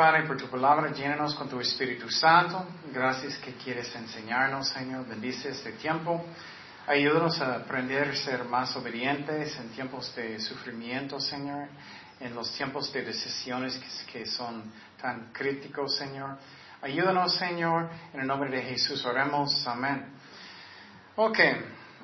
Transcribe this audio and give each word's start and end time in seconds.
Padre 0.00 0.22
por 0.26 0.38
tu 0.38 0.48
palabra. 0.48 0.90
Llénanos 0.92 1.34
con 1.34 1.46
tu 1.46 1.60
Espíritu 1.60 2.08
Santo. 2.08 2.64
Gracias 2.90 3.36
que 3.36 3.52
quieres 3.52 3.94
enseñarnos, 3.94 4.68
Señor. 4.68 5.06
Bendice 5.06 5.50
este 5.50 5.72
tiempo. 5.72 6.24
Ayúdanos 6.86 7.38
a 7.42 7.56
aprender 7.56 8.08
a 8.08 8.14
ser 8.14 8.44
más 8.44 8.74
obedientes 8.76 9.54
en 9.58 9.68
tiempos 9.68 10.16
de 10.16 10.40
sufrimiento, 10.40 11.20
Señor. 11.20 11.68
En 12.18 12.34
los 12.34 12.50
tiempos 12.52 12.90
de 12.94 13.02
decisiones 13.02 13.78
que, 14.10 14.24
son 14.24 14.72
tan 14.98 15.34
críticos, 15.34 15.96
Señor. 15.96 16.38
Ayúdanos, 16.80 17.36
Señor. 17.36 17.90
En 18.14 18.20
el 18.20 18.26
nombre 18.26 18.48
de 18.48 18.62
Jesús 18.62 19.04
oremos. 19.04 19.66
Amén. 19.66 20.06
Ok. 21.16 21.38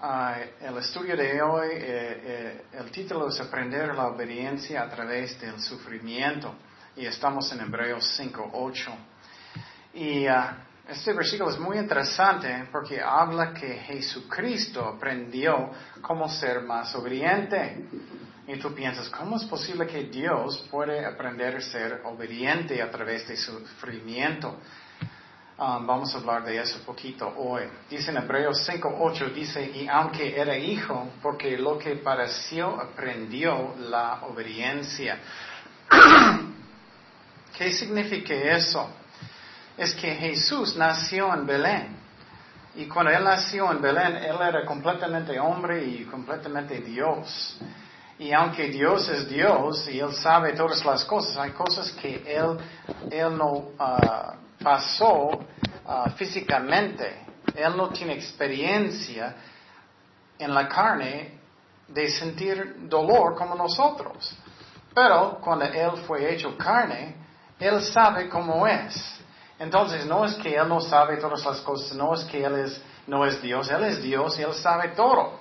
Ah, 0.02 0.36
el 0.60 0.76
estudio 0.76 1.16
de 1.16 1.40
hoy, 1.40 1.68
eh, 1.72 1.80
eh, 1.80 2.64
el 2.74 2.90
título 2.90 3.30
es 3.30 3.40
Aprender 3.40 3.94
la 3.94 4.08
obediencia 4.08 4.82
a 4.82 4.90
través 4.90 5.40
del 5.40 5.58
sufrimiento. 5.62 6.54
Y 6.96 7.04
estamos 7.04 7.52
en 7.52 7.60
Hebreos 7.60 8.14
5, 8.16 8.52
8. 8.54 8.90
Y 9.92 10.26
ah, 10.26 10.56
este 10.88 11.12
versículo 11.12 11.50
es 11.50 11.58
muy 11.58 11.76
interesante 11.76 12.68
porque 12.72 13.02
habla 13.02 13.52
que 13.52 13.74
Jesucristo 13.74 14.82
aprendió 14.82 15.72
cómo 16.00 16.26
ser 16.26 16.62
más 16.62 16.94
obediente. 16.94 17.84
Y 18.48 18.58
tú 18.58 18.74
piensas, 18.74 19.10
¿cómo 19.10 19.36
es 19.36 19.44
posible 19.44 19.86
que 19.86 20.04
Dios 20.04 20.66
puede 20.70 21.04
aprender 21.04 21.56
a 21.56 21.60
ser 21.60 22.00
obediente 22.04 22.80
a 22.80 22.90
través 22.90 23.28
de 23.28 23.36
sufrimiento? 23.36 24.58
Um, 25.58 25.86
vamos 25.86 26.14
a 26.14 26.18
hablar 26.18 26.44
de 26.44 26.58
eso 26.58 26.78
poquito 26.86 27.28
hoy. 27.36 27.64
Dice 27.90 28.10
en 28.10 28.16
Hebreos 28.16 28.66
5.8, 28.66 29.34
dice, 29.34 29.70
y 29.70 29.86
aunque 29.86 30.38
era 30.40 30.56
hijo, 30.56 31.10
porque 31.20 31.58
lo 31.58 31.78
que 31.78 31.96
pareció 31.96 32.80
aprendió 32.80 33.74
la 33.80 34.22
obediencia. 34.22 35.18
¿Qué 37.56 37.72
significa 37.72 38.34
eso? 38.34 38.86
Es 39.78 39.94
que 39.94 40.14
Jesús 40.14 40.76
nació 40.76 41.32
en 41.32 41.46
Belén. 41.46 41.96
Y 42.74 42.84
cuando 42.86 43.10
Él 43.10 43.24
nació 43.24 43.72
en 43.72 43.80
Belén, 43.80 44.16
Él 44.16 44.36
era 44.40 44.66
completamente 44.66 45.40
hombre 45.40 45.82
y 45.82 46.04
completamente 46.04 46.80
Dios. 46.80 47.58
Y 48.18 48.30
aunque 48.32 48.68
Dios 48.68 49.08
es 49.08 49.26
Dios 49.26 49.88
y 49.88 49.98
Él 50.00 50.12
sabe 50.12 50.52
todas 50.52 50.84
las 50.84 51.04
cosas, 51.06 51.36
hay 51.38 51.52
cosas 51.52 51.90
que 51.92 52.22
Él, 52.26 52.58
él 53.10 53.38
no 53.38 53.52
uh, 53.52 54.62
pasó 54.62 55.28
uh, 55.28 56.10
físicamente. 56.16 57.24
Él 57.54 57.74
no 57.74 57.88
tiene 57.88 58.12
experiencia 58.12 59.34
en 60.38 60.52
la 60.52 60.68
carne 60.68 61.38
de 61.88 62.10
sentir 62.10 62.86
dolor 62.86 63.34
como 63.34 63.54
nosotros. 63.54 64.36
Pero 64.94 65.38
cuando 65.40 65.64
Él 65.64 65.92
fue 66.06 66.34
hecho 66.34 66.54
carne, 66.58 67.25
Él 67.58 67.82
sabe 67.82 68.28
cómo 68.28 68.66
es. 68.66 69.16
Entonces 69.58 70.04
no 70.04 70.24
es 70.24 70.34
que 70.34 70.54
Él 70.54 70.68
no 70.68 70.80
sabe 70.80 71.16
todas 71.16 71.44
las 71.44 71.60
cosas, 71.60 71.96
no 71.96 72.14
es 72.14 72.24
que 72.24 72.44
Él 72.44 72.54
es, 72.56 72.80
no 73.06 73.24
es 73.24 73.40
Dios, 73.40 73.70
Él 73.70 73.84
es 73.84 74.02
Dios 74.02 74.38
y 74.38 74.42
Él 74.42 74.52
sabe 74.54 74.88
todo. 74.88 75.38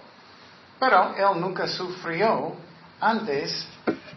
Pero 0.79 1.15
Él 1.15 1.41
nunca 1.41 1.67
sufrió 1.67 2.53
antes 2.99 3.67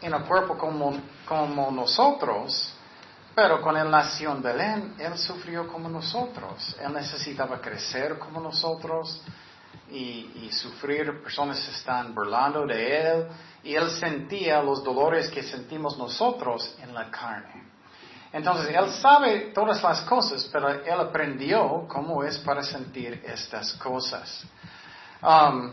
en 0.00 0.14
el 0.14 0.22
cuerpo 0.22 0.56
como, 0.56 0.96
como 1.26 1.70
nosotros. 1.70 2.74
Pero 3.34 3.60
con 3.60 3.76
Él 3.76 3.90
nació 3.90 4.32
en 4.32 4.42
Belén, 4.42 4.94
Él 4.98 5.16
sufrió 5.16 5.66
como 5.68 5.88
nosotros. 5.88 6.76
Él 6.80 6.92
necesitaba 6.92 7.60
crecer 7.60 8.18
como 8.18 8.40
nosotros 8.40 9.20
y, 9.90 10.46
y, 10.46 10.50
sufrir. 10.52 11.22
Personas 11.22 11.66
están 11.68 12.14
burlando 12.14 12.66
de 12.66 13.00
Él 13.00 13.28
y 13.62 13.74
Él 13.74 13.90
sentía 13.90 14.62
los 14.62 14.82
dolores 14.82 15.28
que 15.30 15.42
sentimos 15.42 15.96
nosotros 15.98 16.76
en 16.82 16.92
la 16.92 17.10
carne. 17.10 17.77
Entonces, 18.32 18.74
Él 18.74 18.90
sabe 18.92 19.52
todas 19.54 19.82
las 19.82 20.02
cosas, 20.02 20.48
pero 20.52 20.68
Él 20.68 21.00
aprendió 21.00 21.86
cómo 21.88 22.22
es 22.22 22.38
para 22.38 22.62
sentir 22.62 23.22
estas 23.26 23.72
cosas. 23.74 24.44
Um, 25.22 25.72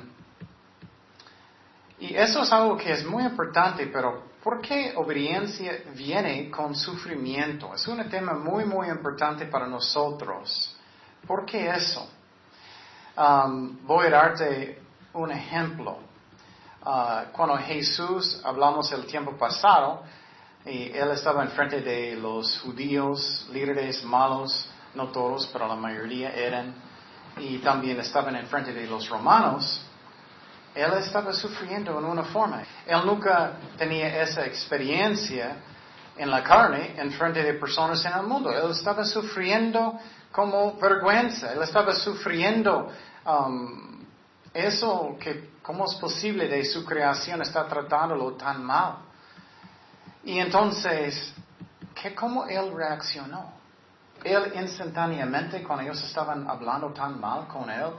y 2.00 2.16
eso 2.16 2.44
es 2.44 2.52
algo 2.52 2.78
que 2.78 2.92
es 2.94 3.06
muy 3.06 3.24
importante, 3.24 3.88
pero 3.88 4.24
¿Por 4.46 4.62
qué 4.62 4.94
obediencia 4.96 5.72
viene 5.96 6.52
con 6.52 6.76
sufrimiento? 6.76 7.74
Es 7.74 7.88
un 7.88 8.08
tema 8.08 8.34
muy, 8.36 8.64
muy 8.64 8.90
importante 8.90 9.48
para 9.48 9.66
nosotros. 9.66 10.78
¿Por 11.26 11.48
qué 11.48 11.68
eso? 11.68 12.08
Um, 13.18 13.84
voy 13.88 14.06
a 14.06 14.12
darte 14.12 14.84
un 15.14 15.32
ejemplo. 15.32 15.98
Uh, 16.86 17.32
cuando 17.32 17.58
Jesús, 17.58 18.40
hablamos 18.46 18.92
el 18.92 19.08
tiempo 19.08 19.36
pasado, 19.36 20.04
y 20.66 20.92
él 20.92 21.12
estaba 21.12 21.44
enfrente 21.44 21.82
de 21.82 22.16
los 22.16 22.60
judíos, 22.62 23.48
líderes 23.52 24.04
malos, 24.04 24.68
no 24.96 25.10
todos, 25.10 25.48
pero 25.54 25.68
la 25.68 25.76
mayoría 25.76 26.34
eran, 26.34 26.74
y 27.38 27.60
también 27.60 28.00
estaban 28.00 28.36
enfrente 28.36 28.74
de 28.74 28.88
los 28.88 29.08
romanos, 29.10 29.82
él 30.74 30.92
estaba 31.00 31.32
sufriendo 31.32 31.98
en 31.98 32.06
una 32.06 32.24
forma. 32.24 32.64
Él 32.86 33.06
nunca 33.06 33.54
tenía 33.78 34.22
esa 34.22 34.46
experiencia 34.46 35.56
en 36.18 36.30
la 36.30 36.44
carne 36.44 36.96
en 36.98 37.12
frente 37.14 37.44
de 37.44 37.54
personas 37.54 38.04
en 38.06 38.14
el 38.14 38.24
mundo. 38.24 38.52
Él 38.52 38.72
estaba 38.72 39.06
sufriendo 39.06 39.98
como 40.32 40.76
vergüenza. 40.78 41.54
Él 41.54 41.62
estaba 41.62 41.94
sufriendo 41.94 42.90
um, 43.26 44.04
eso 44.54 45.16
que, 45.18 45.52
¿cómo 45.62 45.86
es 45.86 45.96
posible 45.96 46.48
de 46.50 46.66
su 46.66 46.84
creación 46.84 47.42
está 47.42 47.66
tratándolo 47.68 48.34
tan 48.34 48.62
mal? 48.64 48.98
Y 50.26 50.40
entonces, 50.40 51.34
¿qué, 51.94 52.16
¿cómo 52.16 52.46
él 52.48 52.74
reaccionó? 52.76 53.54
Él 54.24 54.54
instantáneamente, 54.56 55.62
cuando 55.62 55.84
ellos 55.84 56.04
estaban 56.04 56.50
hablando 56.50 56.92
tan 56.92 57.20
mal 57.20 57.48
con 57.48 57.70
él, 57.70 57.92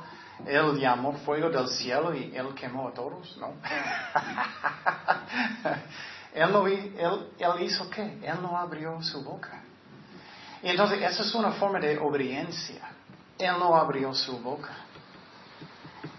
él 0.44 0.76
llamó 0.78 1.12
fuego 1.12 1.48
del 1.48 1.68
cielo 1.68 2.12
y 2.12 2.36
él 2.36 2.52
quemó 2.54 2.88
a 2.88 2.92
todos, 2.92 3.38
¿no? 3.38 3.52
él, 6.34 6.96
él, 6.98 7.62
hizo 7.62 7.88
qué? 7.88 8.18
Él 8.22 8.42
no 8.42 8.58
abrió 8.58 9.00
su 9.02 9.22
boca. 9.22 9.62
Y 10.62 10.68
entonces, 10.70 11.00
esa 11.00 11.22
es 11.22 11.34
una 11.34 11.52
forma 11.52 11.78
de 11.78 11.96
obediencia. 11.96 12.90
Él 13.38 13.52
no 13.58 13.76
abrió 13.76 14.12
su 14.12 14.36
boca. 14.40 14.72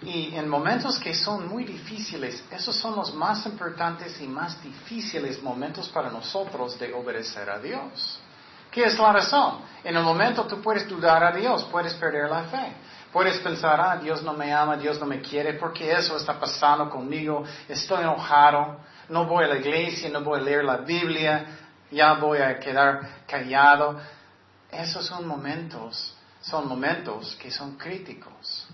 Y 0.08 0.34
en 0.38 0.48
momentos 0.48 0.98
que 1.00 1.14
son 1.14 1.50
muy 1.50 1.66
difíciles, 1.66 2.42
esos 2.50 2.74
son 2.78 2.96
los 2.96 3.14
más 3.14 3.46
importantes 3.46 4.22
y 4.22 4.28
más 4.28 4.64
difíciles 4.64 5.44
momentos 5.44 5.90
para 5.90 6.10
nosotros 6.10 6.80
de 6.80 6.94
obedecer 6.94 7.50
a 7.50 7.60
Dios. 7.60 8.18
¿Qué 8.72 8.86
es 8.86 8.98
la 8.98 9.12
razón? 9.12 9.60
En 9.84 9.98
el 9.98 10.04
momento 10.04 10.46
tú 10.46 10.62
puedes 10.62 10.88
dudar 10.88 11.22
a 11.26 11.34
Dios, 11.34 11.66
puedes 11.66 11.94
perder 11.96 12.30
la 12.30 12.44
fe. 12.44 12.72
Puedes 13.12 13.38
pensar, 13.40 13.82
ah, 13.82 13.98
Dios 13.98 14.24
no 14.24 14.34
me 14.34 14.54
ama, 14.54 14.78
Dios 14.78 14.98
no 14.98 15.06
me 15.06 15.20
quiere, 15.20 15.56
porque 15.56 15.92
eso 15.92 16.16
está 16.16 16.40
pasando 16.40 16.90
conmigo, 16.90 17.44
estoy 17.68 18.04
enojado, 18.04 18.80
no 19.10 19.26
voy 19.26 19.44
a 19.44 19.48
la 19.48 19.58
iglesia, 19.58 20.10
no 20.10 20.22
voy 20.22 20.40
a 20.40 20.44
leer 20.44 20.64
la 20.64 20.78
Biblia, 20.78 21.48
ya 21.92 22.14
voy 22.14 22.38
a 22.38 22.58
quedar 22.62 23.26
callado. 23.28 24.00
Esos 24.72 25.06
son 25.06 25.28
momentos, 25.28 26.16
son 26.40 26.66
momentos 26.66 27.36
que 27.42 27.52
son 27.52 27.76
críticos. 27.76 28.67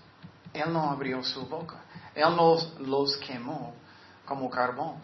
Él 0.53 0.71
no 0.71 0.91
abrió 0.91 1.23
su 1.23 1.45
boca, 1.47 1.77
Él 2.13 2.35
nos 2.35 2.79
los 2.79 3.17
quemó 3.17 3.73
como 4.25 4.49
carbón. 4.49 5.01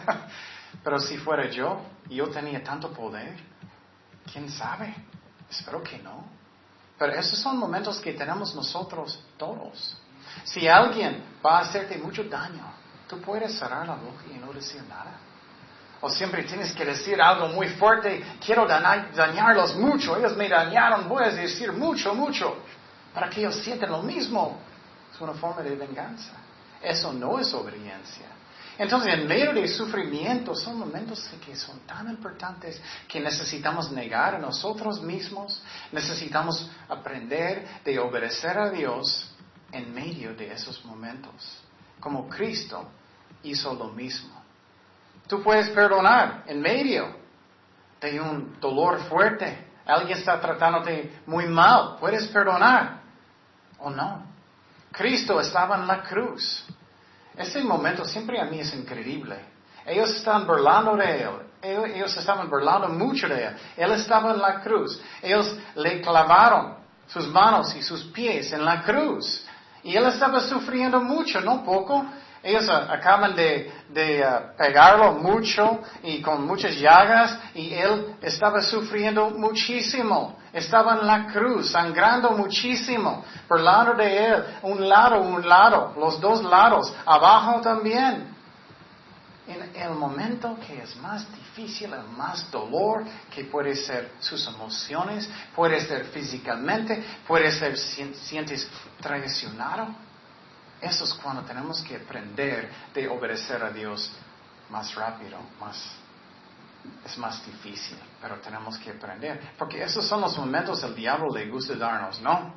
Pero 0.82 0.98
si 0.98 1.18
fuera 1.18 1.48
yo, 1.50 1.80
yo 2.08 2.28
tenía 2.28 2.62
tanto 2.64 2.92
poder, 2.92 3.38
¿quién 4.32 4.50
sabe? 4.50 4.94
Espero 5.50 5.82
que 5.82 5.98
no. 5.98 6.24
Pero 6.98 7.12
esos 7.12 7.38
son 7.38 7.58
momentos 7.58 8.00
que 8.00 8.12
tenemos 8.12 8.54
nosotros 8.54 9.22
todos. 9.36 9.96
Si 10.44 10.66
alguien 10.66 11.22
va 11.44 11.58
a 11.58 11.60
hacerte 11.62 11.98
mucho 11.98 12.24
daño, 12.24 12.64
tú 13.08 13.20
puedes 13.20 13.58
cerrar 13.58 13.86
la 13.86 13.94
boca 13.94 14.24
y 14.32 14.38
no 14.38 14.52
decir 14.52 14.82
nada. 14.88 15.18
O 16.00 16.08
siempre 16.08 16.42
tienes 16.44 16.72
que 16.72 16.84
decir 16.84 17.20
algo 17.20 17.48
muy 17.48 17.68
fuerte, 17.68 18.24
quiero 18.44 18.66
dañarlos 18.66 19.76
mucho, 19.76 20.16
ellos 20.16 20.36
me 20.36 20.48
dañaron, 20.48 21.08
voy 21.08 21.24
a 21.24 21.30
decir 21.30 21.72
mucho, 21.72 22.12
mucho, 22.14 22.56
para 23.12 23.28
que 23.28 23.40
ellos 23.40 23.56
sientan 23.56 23.90
lo 23.90 24.02
mismo. 24.02 24.58
Es 25.12 25.20
una 25.20 25.34
forma 25.34 25.62
de 25.62 25.76
venganza. 25.76 26.32
Eso 26.82 27.12
no 27.12 27.38
es 27.38 27.52
obediencia. 27.54 28.26
Entonces, 28.78 29.14
en 29.14 29.28
medio 29.28 29.52
del 29.52 29.68
sufrimiento, 29.68 30.54
son 30.54 30.78
momentos 30.78 31.30
que 31.44 31.54
son 31.54 31.80
tan 31.80 32.08
importantes 32.08 32.80
que 33.06 33.20
necesitamos 33.20 33.92
negar 33.92 34.34
a 34.34 34.38
nosotros 34.38 35.02
mismos, 35.02 35.62
necesitamos 35.92 36.70
aprender 36.88 37.66
de 37.84 37.98
obedecer 37.98 38.58
a 38.58 38.70
Dios 38.70 39.30
en 39.70 39.94
medio 39.94 40.34
de 40.34 40.52
esos 40.52 40.84
momentos, 40.84 41.62
como 42.00 42.28
Cristo 42.28 42.88
hizo 43.42 43.74
lo 43.74 43.88
mismo. 43.88 44.42
Tú 45.26 45.42
puedes 45.42 45.68
perdonar 45.70 46.44
en 46.46 46.60
medio 46.60 47.14
de 48.00 48.20
un 48.20 48.58
dolor 48.60 49.00
fuerte. 49.04 49.68
Alguien 49.86 50.18
está 50.18 50.40
tratándote 50.40 51.20
muy 51.26 51.46
mal. 51.46 51.96
Puedes 52.00 52.26
perdonar 52.28 53.01
o 53.82 53.90
no. 53.90 54.26
Cristo 54.90 55.40
estaba 55.40 55.76
en 55.76 55.86
la 55.86 56.02
cruz. 56.02 56.64
Ese 57.36 57.62
momento 57.62 58.04
siempre 58.04 58.40
a 58.40 58.44
mí 58.44 58.60
es 58.60 58.74
increíble. 58.74 59.36
Ellos 59.86 60.14
están 60.16 60.46
burlando 60.46 60.96
de 60.96 61.22
él. 61.22 61.30
ellos 61.62 62.16
estaban 62.16 62.48
burlando 62.48 62.88
mucho 62.88 63.28
de 63.28 63.46
él. 63.46 63.56
Él 63.76 63.92
estaba 63.92 64.32
en 64.32 64.40
la 64.40 64.60
cruz. 64.60 65.00
Ellos 65.22 65.56
le 65.74 66.00
clavaron 66.00 66.76
sus 67.06 67.26
manos 67.28 67.74
y 67.74 67.82
sus 67.82 68.04
pies 68.04 68.52
en 68.52 68.64
la 68.64 68.82
cruz. 68.82 69.44
Y 69.82 69.96
él 69.96 70.06
estaba 70.06 70.40
sufriendo 70.40 71.00
mucho, 71.00 71.40
no 71.40 71.64
poco. 71.64 72.04
Ellos 72.42 72.68
acaban 72.68 73.36
de, 73.36 73.70
uh, 73.90 74.56
pegarlo 74.56 75.12
mucho 75.14 75.80
y 76.02 76.20
con 76.20 76.44
muchas 76.44 76.76
llagas 76.76 77.38
y 77.54 77.72
él 77.72 78.16
estaba 78.20 78.60
sufriendo 78.62 79.30
muchísimo. 79.30 80.38
Estaba 80.52 80.98
en 80.98 81.06
la 81.06 81.26
cruz, 81.26 81.70
sangrando 81.70 82.32
muchísimo. 82.32 83.24
Por 83.46 83.60
lado 83.60 83.94
de 83.94 84.26
él, 84.26 84.44
un 84.62 84.88
lado, 84.88 85.20
un 85.20 85.48
lado, 85.48 85.94
los 85.96 86.20
dos 86.20 86.42
lados, 86.42 86.92
abajo 87.06 87.60
también. 87.60 88.32
En 89.46 89.70
el 89.74 89.90
momento 89.90 90.56
que 90.66 90.82
es 90.82 90.96
más 90.96 91.26
difícil, 91.32 91.92
el 91.92 92.04
más 92.16 92.50
dolor, 92.50 93.04
que 93.32 93.44
puede 93.44 93.76
ser 93.76 94.12
sus 94.20 94.46
emociones, 94.48 95.30
puede 95.54 95.80
ser 95.80 96.06
físicamente, 96.06 97.04
puede 97.26 97.50
ser 97.52 97.76
sientes 97.78 98.68
traicionado 99.00 99.88
eso 100.82 101.04
es 101.04 101.14
cuando 101.14 101.42
tenemos 101.42 101.80
que 101.82 101.96
aprender 101.96 102.68
de 102.92 103.08
obedecer 103.08 103.62
a 103.62 103.70
Dios 103.70 104.10
más 104.68 104.92
rápido, 104.96 105.38
más, 105.60 105.80
es 107.04 107.16
más 107.18 107.46
difícil, 107.46 107.96
pero 108.20 108.40
tenemos 108.40 108.76
que 108.78 108.90
aprender. 108.90 109.52
Porque 109.56 109.80
esos 109.80 110.04
son 110.04 110.20
los 110.20 110.36
momentos 110.36 110.82
el 110.82 110.96
diablo 110.96 111.32
le 111.32 111.48
gusta 111.48 111.76
darnos, 111.76 112.20
¿no? 112.20 112.54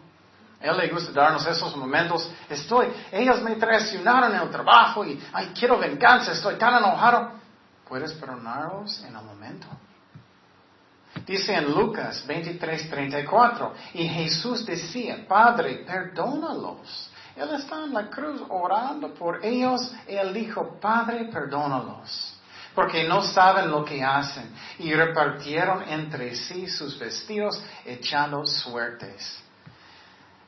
Él 0.60 0.76
le 0.76 0.90
gusta 0.90 1.12
darnos 1.12 1.46
esos 1.46 1.76
momentos. 1.76 2.28
Estoy, 2.50 2.88
ellos 3.12 3.42
me 3.44 3.58
traicionaron 3.58 4.34
en 4.34 4.42
el 4.42 4.50
trabajo 4.50 5.06
y, 5.06 5.22
ay, 5.32 5.52
quiero 5.58 5.78
venganza, 5.78 6.32
estoy 6.32 6.56
tan 6.56 6.84
enojado. 6.84 7.34
Puedes 7.88 8.14
perdonarlos 8.14 9.04
en 9.04 9.16
el 9.16 9.24
momento. 9.24 9.68
Dice 11.28 11.54
en 11.54 11.72
Lucas 11.72 12.26
23, 12.26 12.90
34, 12.90 13.74
y 13.94 14.08
Jesús 14.08 14.66
decía, 14.66 15.26
Padre, 15.28 15.84
perdónalos 15.86 17.12
él 17.36 17.54
está 17.54 17.84
en 17.84 17.94
la 17.94 18.10
cruz 18.10 18.42
orando 18.50 19.14
por 19.14 19.44
ellos. 19.44 19.94
Él 20.08 20.34
dijo, 20.34 20.80
Padre, 20.80 21.26
perdónalos, 21.26 22.34
porque 22.74 23.04
no 23.04 23.22
saben 23.22 23.70
lo 23.70 23.84
que 23.84 24.04
hacen. 24.04 24.54
Y 24.80 24.94
repartieron 24.94 25.84
entre 25.90 26.36
sí 26.36 26.68
sus 26.68 26.98
vestidos 26.98 27.62
echando 27.84 28.46
suertes. 28.46 29.40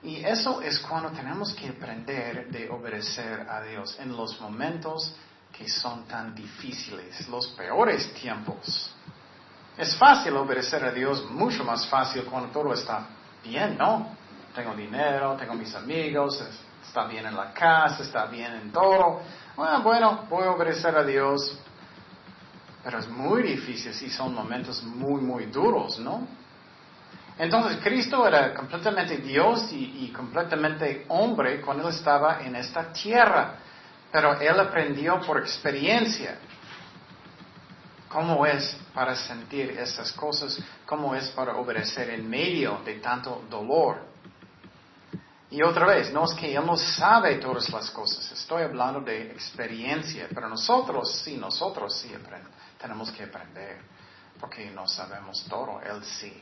Y 0.04 0.24
eso 0.24 0.62
es 0.62 0.80
cuando 0.80 1.10
tenemos 1.10 1.54
que 1.54 1.70
aprender 1.70 2.50
de 2.50 2.70
obedecer 2.70 3.48
a 3.50 3.62
Dios 3.62 3.98
en 4.00 4.16
los 4.16 4.40
momentos 4.40 5.14
que 5.52 5.68
son 5.68 6.06
tan 6.06 6.36
difíciles, 6.36 7.28
los 7.28 7.48
peores 7.48 8.14
tiempos. 8.14 8.92
Es 9.78 9.96
fácil 9.96 10.38
obedecer 10.38 10.84
a 10.86 10.92
Dios, 10.92 11.30
mucho 11.32 11.64
más 11.64 11.88
fácil 11.88 12.24
cuando 12.26 12.50
todo 12.50 12.74
está 12.74 13.08
bien, 13.44 13.78
¿no? 13.78 14.16
Tengo 14.56 14.76
dinero, 14.76 15.36
tengo 15.36 15.54
mis 15.54 15.74
amigos, 15.76 16.44
está 16.88 17.06
bien 17.06 17.26
en 17.26 17.36
la 17.36 17.54
casa, 17.54 18.02
está 18.02 18.26
bien 18.26 18.54
en 18.54 18.72
todo. 18.72 19.22
Bueno, 19.56 19.82
bueno, 19.82 20.26
voy 20.30 20.46
a 20.46 20.52
obedecer 20.52 20.96
a 20.96 21.04
Dios. 21.04 21.58
Pero 22.84 23.00
es 23.00 23.08
muy 23.10 23.44
difícil 23.44 23.94
si 23.94 24.10
son 24.10 24.34
momentos 24.34 24.82
muy, 24.84 25.22
muy 25.22 25.46
duros, 25.48 26.00
¿no? 26.00 26.26
Entonces 27.38 27.80
Cristo 27.84 28.26
era 28.26 28.54
completamente 28.54 29.18
Dios 29.18 29.72
y, 29.72 30.06
y, 30.06 30.12
completamente 30.12 31.06
hombre 31.10 31.62
cuando 31.62 31.88
él 31.88 31.94
estaba 31.94 32.42
en 32.42 32.56
esta 32.56 32.92
tierra. 32.92 33.56
Pero 34.12 34.40
él 34.40 34.60
aprendió 34.60 35.20
por 35.22 35.38
experiencia 35.40 36.40
cómo 38.08 38.46
es 38.46 38.76
para 38.94 39.16
sentir 39.16 39.72
esas 39.72 40.14
cosas, 40.14 40.58
cómo 40.86 41.14
es 41.14 41.28
para 41.32 41.58
obedecer 41.58 42.10
en 42.10 42.28
medio 42.28 42.80
de 42.86 42.96
tanto 42.96 43.44
dolor. 43.50 44.17
Y 45.50 45.62
otra 45.62 45.86
vez, 45.86 46.12
no 46.12 46.26
es 46.26 46.34
que 46.34 46.54
Él 46.54 46.66
no 46.66 46.76
sabe 46.76 47.36
todas 47.36 47.70
las 47.70 47.90
cosas, 47.92 48.30
estoy 48.32 48.64
hablando 48.64 49.00
de 49.00 49.32
experiencia, 49.32 50.28
pero 50.34 50.50
nosotros 50.50 51.22
sí, 51.24 51.38
nosotros 51.38 51.98
sí 51.98 52.12
tenemos 52.78 53.12
que 53.12 53.24
aprender, 53.24 53.78
porque 54.40 54.70
no 54.72 54.88
sabemos 54.88 55.46
todo, 55.50 55.80
Él 55.82 56.04
sí. 56.04 56.34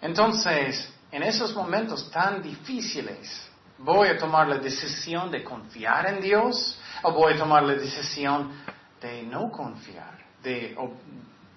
Entonces, 0.00 0.88
en 1.10 1.24
esos 1.24 1.54
momentos 1.54 2.08
tan 2.10 2.40
difíciles, 2.40 3.48
¿voy 3.78 4.08
a 4.08 4.18
tomar 4.18 4.46
la 4.46 4.58
decisión 4.58 5.30
de 5.32 5.42
confiar 5.42 6.06
en 6.06 6.20
Dios 6.20 6.78
o 7.02 7.12
voy 7.12 7.32
a 7.32 7.38
tomar 7.38 7.64
la 7.64 7.74
decisión 7.74 8.62
de 9.00 9.24
no 9.24 9.50
confiar, 9.50 10.24
de 10.40 10.76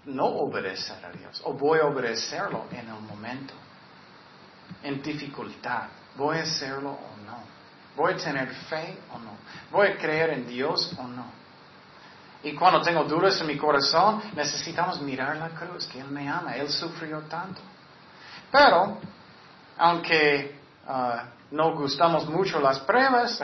no 0.05 0.25
obedecer 0.25 1.05
a 1.05 1.11
Dios 1.11 1.39
o 1.45 1.53
voy 1.53 1.79
a 1.79 1.85
obedecerlo 1.85 2.65
en 2.71 2.87
el 2.87 3.01
momento? 3.01 3.53
en 4.83 5.01
dificultad. 5.01 5.89
¿Voy 6.19 6.37
a 6.37 6.41
hacerlo 6.43 6.89
o 6.91 7.25
no? 7.25 7.39
¿Voy 7.95 8.13
a 8.13 8.17
tener 8.17 8.49
fe 8.69 8.99
o 9.13 9.19
no? 9.19 9.31
¿Voy 9.71 9.87
a 9.87 9.97
creer 9.97 10.31
en 10.31 10.45
Dios 10.45 10.93
o 10.99 11.03
no? 11.03 11.23
Y 12.43 12.53
cuando 12.55 12.81
tengo 12.81 13.05
dudas 13.05 13.39
en 13.39 13.47
mi 13.47 13.57
corazón, 13.57 14.21
necesitamos 14.35 14.99
mirar 15.01 15.37
la 15.37 15.49
cruz, 15.49 15.87
que 15.87 16.01
Él 16.01 16.09
me 16.09 16.27
ama, 16.27 16.57
Él 16.57 16.69
sufrió 16.69 17.21
tanto. 17.21 17.61
Pero, 18.51 18.97
aunque 19.77 20.59
uh, 20.87 21.55
no 21.55 21.73
gustamos 21.75 22.27
mucho 22.27 22.59
las 22.59 22.79
pruebas, 22.79 23.39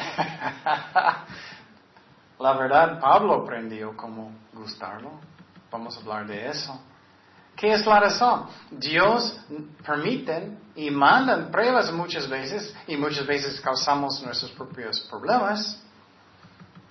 la 2.40 2.54
verdad 2.58 3.00
Pablo 3.00 3.44
aprendió 3.44 3.96
cómo 3.96 4.34
gustarlo. 4.54 5.12
Vamos 5.72 5.96
a 5.96 6.02
hablar 6.02 6.28
de 6.28 6.50
eso. 6.50 6.78
¿Qué 7.56 7.72
es 7.72 7.86
la 7.86 8.00
razón? 8.00 8.48
Dios 8.70 9.38
permite 9.86 10.58
y 10.76 10.92
manda 10.92 11.50
pruebas 11.50 11.92
muchas 11.92 12.28
veces 12.28 12.76
y 12.88 12.98
muchas 12.98 13.26
veces 13.26 13.62
causamos 13.62 14.22
nuestros 14.22 14.52
propios 14.52 15.00
problemas, 15.10 15.82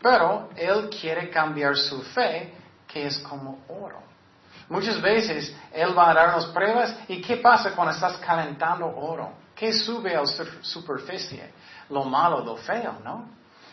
pero 0.00 0.48
Él 0.56 0.88
quiere 0.88 1.28
cambiar 1.28 1.76
su 1.76 2.00
fe 2.02 2.54
que 2.86 3.06
es 3.06 3.18
como 3.18 3.62
oro. 3.68 4.02
Muchas 4.68 5.00
veces 5.02 5.54
Él 5.72 5.96
va 5.96 6.10
a 6.10 6.14
darnos 6.14 6.46
pruebas 6.46 6.96
y 7.08 7.20
¿qué 7.20 7.36
pasa 7.36 7.72
cuando 7.72 7.92
estás 7.92 8.16
calentando 8.18 8.86
oro? 8.86 9.32
¿Qué 9.54 9.72
sube 9.72 10.16
a 10.16 10.22
la 10.22 10.26
superficie? 10.62 11.52
Lo 11.90 12.04
malo, 12.04 12.42
lo 12.42 12.56
feo, 12.56 12.96
¿no? 13.04 13.28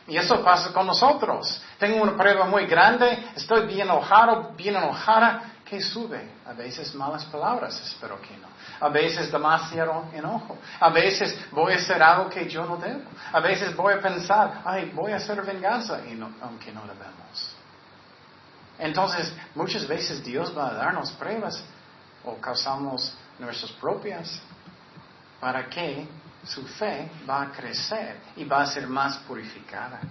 Y 0.07 0.17
eso 0.17 0.43
pasa 0.43 0.73
con 0.73 0.87
nosotros. 0.87 1.61
Tengo 1.79 2.01
una 2.01 2.17
prueba 2.17 2.45
muy 2.45 2.65
grande, 2.65 3.31
estoy 3.35 3.65
bien 3.67 3.81
enojado, 3.81 4.51
bien 4.57 4.75
enojada, 4.75 5.50
¿Qué 5.71 5.79
sube? 5.79 6.29
A 6.45 6.51
veces 6.51 6.93
malas 6.95 7.23
palabras, 7.27 7.79
espero 7.79 8.21
que 8.21 8.35
no. 8.35 8.47
A 8.81 8.89
veces 8.89 9.31
demasiado 9.31 10.09
enojo. 10.11 10.57
A 10.77 10.89
veces 10.89 11.33
voy 11.49 11.71
a 11.71 11.77
hacer 11.77 12.03
algo 12.03 12.29
que 12.29 12.45
yo 12.49 12.65
no 12.65 12.75
debo. 12.75 13.03
A 13.31 13.39
veces 13.39 13.73
voy 13.73 13.93
a 13.93 14.01
pensar, 14.01 14.63
ay, 14.65 14.91
voy 14.93 15.13
a 15.13 15.15
hacer 15.15 15.41
venganza, 15.43 16.05
y 16.05 16.13
no, 16.15 16.29
aunque 16.41 16.73
no 16.73 16.81
debemos. 16.81 17.55
Entonces, 18.79 19.33
muchas 19.55 19.87
veces 19.87 20.21
Dios 20.21 20.53
va 20.57 20.71
a 20.71 20.73
darnos 20.73 21.09
pruebas 21.13 21.63
o 22.25 22.35
causamos 22.35 23.13
nuestras 23.39 23.71
propias 23.71 24.41
para 25.39 25.69
que 25.69 26.05
su 26.43 26.67
fe 26.67 27.09
va 27.29 27.43
a 27.43 27.51
crecer 27.53 28.17
y 28.35 28.43
va 28.43 28.63
a 28.63 28.65
ser 28.65 28.87
más 28.87 29.19
purificada. 29.19 30.01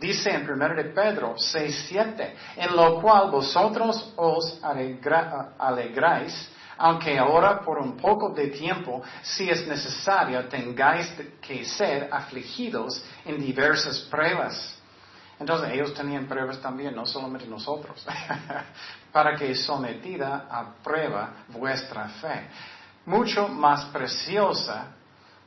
Dice 0.00 0.30
en 0.30 0.50
1 0.50 0.74
de 0.74 0.84
Pedro 0.84 1.34
6.7, 1.36 2.32
en 2.56 2.76
lo 2.76 3.00
cual 3.00 3.30
vosotros 3.30 4.12
os 4.16 4.60
alegráis, 4.62 6.50
aunque 6.76 7.18
ahora 7.18 7.60
por 7.60 7.78
un 7.78 7.96
poco 7.96 8.30
de 8.30 8.48
tiempo, 8.48 9.02
si 9.22 9.48
es 9.48 9.66
necesario, 9.66 10.46
tengáis 10.48 11.12
que 11.40 11.64
ser 11.64 12.08
afligidos 12.10 13.04
en 13.24 13.40
diversas 13.40 14.00
pruebas. 14.10 14.76
Entonces 15.38 15.70
ellos 15.72 15.94
tenían 15.94 16.26
pruebas 16.26 16.60
también, 16.60 16.94
no 16.94 17.06
solamente 17.06 17.46
nosotros, 17.46 18.04
para 19.12 19.36
que 19.36 19.54
sometida 19.54 20.46
a 20.50 20.74
prueba 20.82 21.30
vuestra 21.48 22.08
fe, 22.08 22.48
mucho 23.06 23.48
más 23.48 23.84
preciosa 23.86 24.86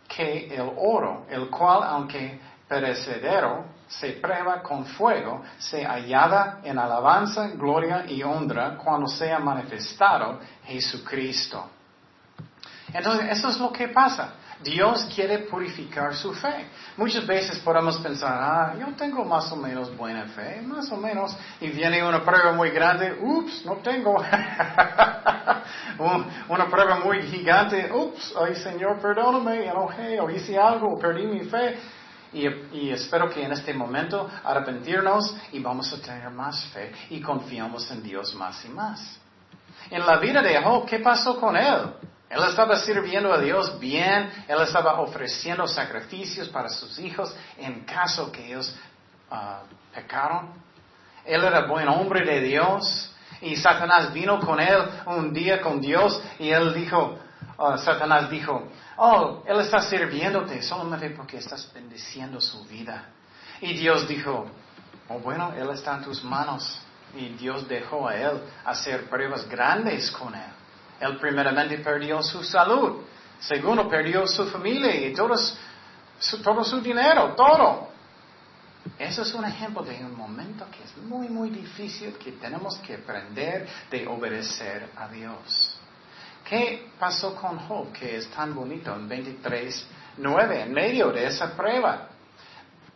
que 0.08 0.48
el 0.56 0.72
oro, 0.78 1.26
el 1.30 1.50
cual, 1.50 1.84
aunque 1.84 2.40
perecedero, 2.68 3.66
se 3.88 4.14
prueba 4.14 4.62
con 4.62 4.86
fuego, 4.86 5.44
se 5.58 5.86
hallada 5.86 6.60
en 6.64 6.78
alabanza, 6.78 7.48
gloria 7.50 8.06
y 8.08 8.22
honra 8.24 8.78
cuando 8.78 9.08
sea 9.08 9.40
manifestado 9.40 10.40
Jesucristo. 10.66 11.70
Entonces, 12.94 13.30
eso 13.32 13.50
es 13.50 13.60
lo 13.60 13.72
que 13.72 13.88
pasa. 13.90 14.34
Dios 14.64 15.08
quiere 15.14 15.40
purificar 15.40 16.16
su 16.16 16.34
fe. 16.34 16.68
Muchas 16.98 17.28
veces 17.28 17.60
podemos 17.60 17.98
pensar, 18.00 18.34
ah, 18.42 18.74
yo 18.80 18.88
tengo 18.96 19.24
más 19.24 19.52
o 19.52 19.56
menos 19.56 19.96
buena 19.96 20.26
fe, 20.26 20.62
más 20.64 20.92
o 20.92 20.98
menos, 20.98 21.38
y 21.62 21.70
viene 21.70 22.04
una 22.04 22.24
prueba 22.24 22.54
muy 22.54 22.72
grande, 22.72 23.16
ups, 23.22 23.64
no 23.66 23.76
tengo. 23.76 24.16
una 26.50 26.68
prueba 26.70 27.00
muy 27.00 27.22
gigante, 27.24 27.92
ups, 27.94 28.34
ay 28.42 28.56
Señor, 28.56 29.00
perdóname, 29.00 29.68
enojé, 29.68 30.20
o 30.20 30.28
hice 30.30 30.58
algo, 30.58 30.98
perdí 30.98 31.28
mi 31.28 31.42
fe. 31.42 31.78
Y, 32.34 32.90
espero 32.90 33.30
que 33.30 33.44
en 33.44 33.52
este 33.54 33.74
momento 33.74 34.30
arrepentirnos 34.44 35.36
y 35.52 35.60
vamos 35.60 35.92
a 35.94 36.02
tener 36.02 36.30
más 36.30 36.66
fe 36.68 36.92
y 37.10 37.22
confiamos 37.22 37.90
en 37.92 38.04
Dios 38.04 38.34
más 38.36 38.64
y 38.66 38.70
más. 38.70 39.20
En 39.90 40.06
la 40.06 40.18
vida 40.18 40.42
de 40.42 40.62
Job, 40.62 40.86
¿qué 40.86 41.00
pasó 41.00 41.40
con 41.40 41.56
él? 41.56 41.94
Él 42.30 42.44
estaba 42.44 42.76
sirviendo 42.78 43.32
a 43.32 43.40
Dios 43.40 43.80
bien, 43.80 44.30
él 44.48 44.62
estaba 44.62 45.00
ofreciendo 45.00 45.66
sacrificios 45.66 46.50
para 46.50 46.68
sus 46.68 47.00
hijos 47.00 47.34
en 47.58 47.86
caso 47.86 48.30
que 48.32 48.46
ellos 48.48 48.76
ah, 49.32 49.62
pecaron. 49.96 50.50
Él 51.24 51.44
era 51.44 51.66
buen 51.66 51.88
hombre 51.88 52.26
de 52.26 52.42
Dios 52.42 53.14
y 53.42 53.56
Satanás 53.56 54.14
vino 54.14 54.40
con 54.40 54.60
él 54.60 54.78
un 55.06 55.32
día 55.32 55.62
con 55.62 55.80
Dios 55.80 56.22
y 56.38 56.50
él 56.50 56.74
dijo, 56.74 57.18
ah, 57.58 57.78
Satanás 57.78 58.30
dijo, 58.30 58.68
oh, 58.98 59.44
él 59.46 59.60
está 59.62 59.82
sirviéndote 59.82 60.62
solamente 60.62 61.10
porque 61.12 61.38
estás 61.38 61.72
bendiciendo 61.74 62.42
su 62.42 62.64
vida. 62.66 63.06
Y 63.62 63.74
Dios 63.74 64.08
dijo, 64.08 64.46
oh 65.10 65.20
bueno, 65.20 65.54
él 65.56 65.70
está 65.72 65.98
en 65.98 66.04
tus 66.04 66.24
manos. 66.24 66.80
Y 67.16 67.30
Dios 67.30 67.68
dejó 67.68 68.08
a 68.08 68.16
él 68.16 68.42
hacer 68.66 69.10
pruebas 69.10 69.48
grandes 69.48 70.12
con 70.12 70.36
él. 70.36 70.52
Él 71.00 71.18
primeramente 71.18 71.78
perdió 71.80 72.22
su 72.22 72.44
salud. 72.44 73.04
Segundo, 73.40 73.88
perdió 73.88 74.28
su 74.28 74.46
familia 74.48 74.96
y 74.96 75.14
todo 75.14 75.36
su, 76.20 76.42
todo 76.42 76.64
su 76.64 76.82
dinero, 76.82 77.34
todo. 77.36 77.90
Eso 78.98 79.22
es 79.22 79.34
un 79.34 79.46
ejemplo 79.46 79.84
de 79.84 80.04
un 80.04 80.16
momento 80.16 80.66
que 80.72 80.84
es 80.84 80.98
muy, 80.98 81.28
muy 81.30 81.50
difícil, 81.50 82.18
que 82.18 82.34
tenemos 82.34 82.78
que 82.80 82.96
aprender 82.96 83.68
de 83.92 84.08
obedecer 84.08 84.90
a 84.96 85.08
Dios. 85.08 85.67
¿Qué 86.48 86.92
pasó 86.98 87.36
con 87.36 87.60
Job, 87.60 87.92
que 87.92 88.16
es 88.16 88.30
tan 88.30 88.56
bonito 88.56 88.96
en 88.96 89.10
23, 89.10 89.88
9, 90.18 90.62
en 90.62 90.74
medio 90.74 91.12
de 91.12 91.28
esa 91.28 91.52
prueba? 91.58 92.08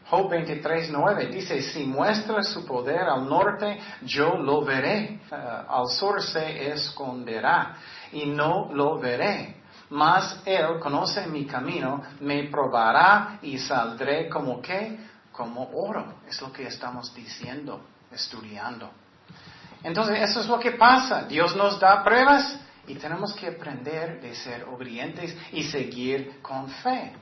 Job 0.10 0.29
23, 0.29 0.89
9 0.89 1.27
dice, 1.27 1.62
si 1.62 1.84
muestra 1.84 2.43
su 2.43 2.65
poder 2.65 3.01
al 3.01 3.27
norte, 3.27 3.77
yo 4.03 4.38
lo 4.38 4.63
veré. 4.63 5.20
Eh, 5.29 5.36
al 5.67 5.88
sur 5.88 6.22
se 6.22 6.72
esconderá 6.72 7.75
y 8.13 8.25
no 8.25 8.70
lo 8.74 8.98
veré. 9.00 9.58
Mas 9.89 10.41
él 10.46 10.79
conoce 10.79 11.27
mi 11.27 11.46
camino, 11.46 12.01
me 12.22 12.43
probará 12.46 13.39
y 13.41 13.58
saldré 13.58 14.29
como 14.29 14.62
qué? 14.62 14.98
Como 15.34 15.72
oro. 15.74 16.20
Es 16.25 16.41
lo 16.41 16.53
que 16.53 16.67
estamos 16.67 17.13
diciendo, 17.13 17.81
estudiando. 18.12 18.89
Entonces, 19.84 20.22
eso 20.22 20.39
es 20.39 20.48
lo 20.48 20.58
que 20.58 20.72
pasa. 20.72 21.24
Dios 21.24 21.53
nos 21.55 21.79
da 21.81 22.01
pruebas 22.01 22.58
y 22.91 22.95
tenemos 22.95 23.33
que 23.33 23.48
aprender 23.48 24.19
de 24.19 24.36
ser 24.36 24.65
obedientes 24.65 25.33
y 25.53 25.63
seguir 25.63 26.41
con 26.41 26.67
fe. 26.67 27.13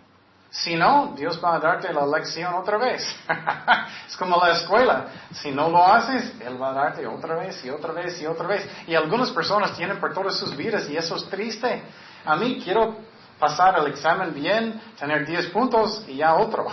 Si 0.50 0.76
no, 0.76 1.14
Dios 1.16 1.40
va 1.44 1.56
a 1.56 1.60
darte 1.60 1.94
la 1.94 2.08
lección 2.08 2.56
otra 2.56 2.80
vez. 2.80 3.06
es 4.08 4.18
como 4.18 4.44
la 4.44 4.54
escuela. 4.54 5.06
Si 5.32 5.52
no 5.52 5.70
lo 5.70 5.86
haces, 5.86 6.34
Él 6.40 6.60
va 6.60 6.72
a 6.72 6.74
darte 6.74 7.06
otra 7.06 7.36
vez 7.36 7.64
y 7.64 7.70
otra 7.70 7.94
vez 7.94 8.20
y 8.20 8.26
otra 8.26 8.48
vez. 8.48 8.68
Y 8.88 8.96
algunas 8.96 9.30
personas 9.30 9.78
tienen 9.78 10.00
por 10.00 10.12
todas 10.12 10.38
sus 10.38 10.58
vidas 10.58 10.90
y 10.90 10.98
eso 10.98 11.18
es 11.18 11.30
triste. 11.30 11.84
A 12.26 12.36
mí 12.36 12.60
quiero 12.64 12.98
pasar 13.40 13.80
el 13.80 13.88
examen 13.88 14.34
bien, 14.34 14.82
tener 15.00 15.26
10 15.26 15.48
puntos 15.48 16.04
y 16.08 16.18
ya 16.18 16.36
otro. 16.36 16.68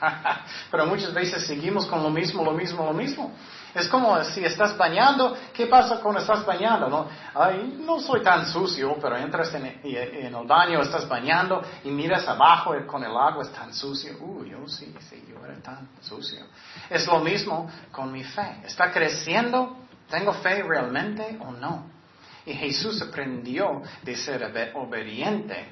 Pero 0.70 0.86
muchas 0.86 1.12
veces 1.12 1.46
seguimos 1.46 1.86
con 1.86 2.02
lo 2.02 2.10
mismo, 2.10 2.44
lo 2.44 2.52
mismo, 2.52 2.84
lo 2.84 2.92
mismo. 2.92 3.32
Es 3.74 3.86
como 3.88 4.22
si 4.24 4.44
estás 4.44 4.76
bañando, 4.76 5.36
¿qué 5.52 5.66
pasa 5.66 6.00
cuando 6.00 6.20
estás 6.20 6.44
bañando? 6.44 6.88
No, 6.88 7.06
no 7.84 8.00
soy 8.00 8.22
tan 8.22 8.46
sucio, 8.46 8.96
pero 9.00 9.16
entras 9.16 9.52
en, 9.54 9.66
el 9.84 10.46
baño, 10.46 10.80
estás 10.80 11.06
bañando 11.06 11.62
y 11.84 11.90
miras 11.90 12.26
abajo 12.26 12.74
con 12.86 13.04
el 13.04 13.10
agua, 13.10 13.42
es 13.42 13.52
tan 13.52 13.74
sucio. 13.74 14.16
Uy, 14.20 14.50
yo 14.50 14.66
sí, 14.66 14.94
sí, 15.10 15.22
yo 15.28 15.44
era 15.44 15.60
tan 15.60 15.90
sucio. 16.00 16.46
Es 16.88 17.06
lo 17.06 17.20
mismo 17.20 17.70
con 17.92 18.10
mi 18.10 18.24
fe. 18.24 18.62
¿Está 18.64 18.90
creciendo? 18.90 19.76
¿Tengo 20.08 20.32
fe 20.32 20.62
realmente 20.62 21.38
o 21.40 21.52
no? 21.52 21.86
Y 22.46 22.54
Jesús 22.54 23.02
aprendió 23.02 23.82
de 24.02 24.16
ser 24.16 24.72
obediente 24.74 25.68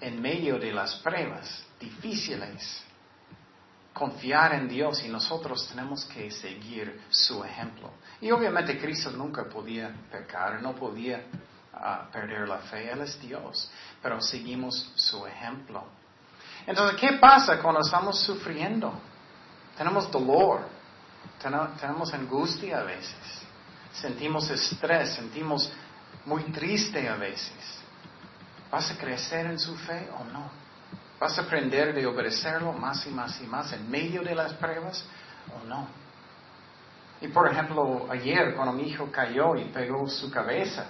en 0.00 0.20
medio 0.20 0.58
de 0.58 0.72
las 0.72 0.96
pruebas 0.96 1.64
difíciles 1.80 2.84
confiar 3.96 4.52
en 4.52 4.68
Dios 4.68 5.02
y 5.04 5.08
nosotros 5.08 5.66
tenemos 5.68 6.04
que 6.04 6.30
seguir 6.30 7.00
su 7.08 7.42
ejemplo. 7.42 7.92
Y 8.20 8.30
obviamente 8.30 8.78
Cristo 8.78 9.10
nunca 9.10 9.44
podía 9.44 9.90
pecar, 10.12 10.60
no 10.60 10.74
podía 10.74 11.24
ah, 11.72 12.06
perder 12.12 12.46
la 12.46 12.58
fe, 12.58 12.90
Él 12.90 13.00
es 13.00 13.18
Dios, 13.20 13.70
pero 14.02 14.20
seguimos 14.20 14.92
su 14.96 15.26
ejemplo. 15.26 15.82
Entonces, 16.66 17.00
¿qué 17.00 17.14
pasa 17.14 17.58
cuando 17.62 17.80
estamos 17.80 18.20
sufriendo? 18.20 18.92
Tenemos 19.78 20.10
dolor, 20.10 20.68
tenemos 21.80 22.12
angustia 22.12 22.80
a 22.80 22.82
veces, 22.82 23.16
sentimos 23.94 24.50
estrés, 24.50 25.14
sentimos 25.14 25.72
muy 26.26 26.42
triste 26.44 27.08
a 27.08 27.16
veces. 27.16 27.80
¿Vas 28.76 28.90
a 28.90 28.98
crecer 28.98 29.46
en 29.46 29.58
su 29.58 29.74
fe 29.74 30.06
o 30.20 30.24
no? 30.24 30.50
¿Vas 31.18 31.38
a 31.38 31.44
aprender 31.44 31.94
de 31.94 32.04
obedecerlo 32.04 32.74
más 32.74 33.06
y 33.06 33.10
más 33.10 33.40
y 33.40 33.46
más 33.46 33.72
en 33.72 33.90
medio 33.90 34.22
de 34.22 34.34
las 34.34 34.52
pruebas 34.52 35.02
o 35.58 35.66
no? 35.66 35.88
Y 37.22 37.28
por 37.28 37.50
ejemplo, 37.50 38.06
ayer 38.10 38.54
cuando 38.54 38.74
mi 38.74 38.82
hijo 38.82 39.10
cayó 39.10 39.56
y 39.56 39.64
pegó 39.70 40.06
su 40.10 40.30
cabeza, 40.30 40.88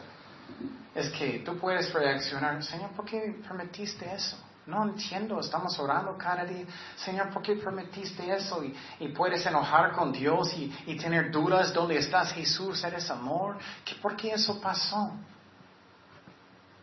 es 0.96 1.10
que 1.10 1.44
tú 1.46 1.56
puedes 1.58 1.92
reaccionar, 1.92 2.60
Señor, 2.64 2.90
¿por 2.90 3.04
qué 3.04 3.36
permitiste 3.46 4.12
eso? 4.12 4.36
No 4.66 4.82
entiendo, 4.82 5.38
estamos 5.38 5.78
orando 5.78 6.18
cada 6.18 6.44
día, 6.44 6.66
Señor, 6.96 7.30
¿por 7.30 7.40
qué 7.40 7.54
permitiste 7.54 8.28
eso? 8.34 8.64
Y, 8.98 9.08
puedes 9.10 9.46
enojar 9.46 9.92
con 9.92 10.10
Dios 10.10 10.52
y, 10.54 10.76
y, 10.88 10.96
tener 10.96 11.30
dudas, 11.30 11.72
¿dónde 11.72 11.98
estás 11.98 12.32
Jesús? 12.32 12.82
¿Eres 12.82 13.08
amor? 13.12 13.58
¿Qué, 13.84 13.94
¿Por 13.94 14.16
qué 14.16 14.32
eso 14.32 14.60
pasó? 14.60 15.12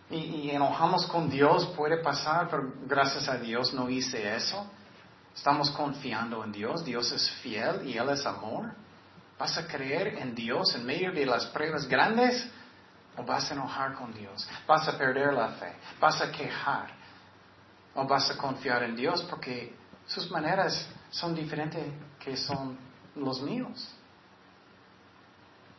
Y, 0.10 0.52
enojamos 0.52 1.06
con 1.08 1.30
Dios, 1.30 1.66
puede 1.76 1.98
pasar, 1.98 2.48
pero 2.50 2.74
gracias 2.86 3.28
a 3.28 3.38
Dios 3.38 3.74
no 3.74 3.90
hice 3.90 4.36
eso. 4.36 4.70
Estamos 5.36 5.72
confiando 5.72 6.44
en 6.44 6.52
Dios, 6.52 6.86
Dios 6.86 7.12
es 7.12 7.30
fiel 7.42 7.88
y 7.88 7.98
Él 7.98 8.10
es 8.10 8.26
amor. 8.26 8.74
¿Vas 9.40 9.58
a 9.58 9.66
creer 9.66 10.20
en 10.20 10.36
Dios 10.36 10.76
en 10.76 10.86
medio 10.86 11.12
de 11.12 11.26
las 11.26 11.48
pruebas 11.48 11.88
grandes? 11.88 12.48
¿O 13.18 13.24
vas 13.24 13.50
a 13.50 13.54
enojar 13.54 13.94
con 13.94 14.14
Dios? 14.14 14.48
¿Vas 14.68 14.88
a 14.88 14.98
perder 14.98 15.34
la 15.34 15.50
fe? 15.50 15.74
¿Vas 16.00 16.22
a 16.22 16.32
quejar? 16.32 16.90
¿O 17.96 18.06
vas 18.06 18.30
a 18.30 18.38
confiar 18.38 18.84
en 18.84 18.96
Dios 18.96 19.24
porque 19.24 19.76
sus 20.06 20.30
maneras 20.30 20.88
son 21.10 21.34
diferentes 21.34 21.84
que 22.20 22.38
son 22.38 22.78
los 23.16 23.42
míos? 23.42 23.96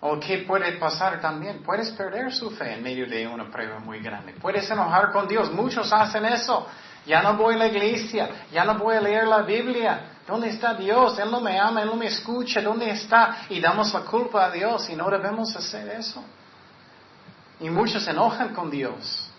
¿O 0.06 0.20
qué 0.20 0.44
puede 0.46 0.72
pasar 0.72 1.18
también? 1.18 1.62
Puedes 1.62 1.90
perder 1.92 2.30
su 2.30 2.50
fe 2.50 2.74
en 2.74 2.82
medio 2.82 3.06
de 3.06 3.26
una 3.26 3.50
prueba 3.50 3.78
muy 3.78 4.00
grande. 4.00 4.34
Puedes 4.34 4.70
enojar 4.70 5.10
con 5.10 5.26
Dios. 5.26 5.50
Muchos 5.50 5.90
hacen 5.94 6.26
eso. 6.26 6.66
Ya 7.06 7.22
no 7.22 7.38
voy 7.38 7.54
a 7.54 7.56
la 7.56 7.68
iglesia. 7.68 8.28
Ya 8.52 8.66
no 8.66 8.74
voy 8.74 8.96
a 8.96 9.00
leer 9.00 9.26
la 9.26 9.40
Biblia. 9.40 10.18
¿Dónde 10.26 10.50
está 10.50 10.74
Dios? 10.74 11.18
Él 11.18 11.30
no 11.30 11.40
me 11.40 11.58
ama, 11.58 11.80
Él 11.80 11.88
no 11.88 11.96
me 11.96 12.08
escucha. 12.08 12.60
¿Dónde 12.60 12.90
está? 12.90 13.46
Y 13.48 13.60
damos 13.60 13.94
la 13.94 14.00
culpa 14.00 14.44
a 14.44 14.50
Dios 14.50 14.90
y 14.90 14.94
no 14.94 15.08
debemos 15.08 15.56
hacer 15.56 15.88
eso. 15.88 16.22
Y 17.60 17.70
muchos 17.70 18.04
se 18.04 18.10
enojan 18.10 18.54
con 18.54 18.70
Dios. 18.70 19.30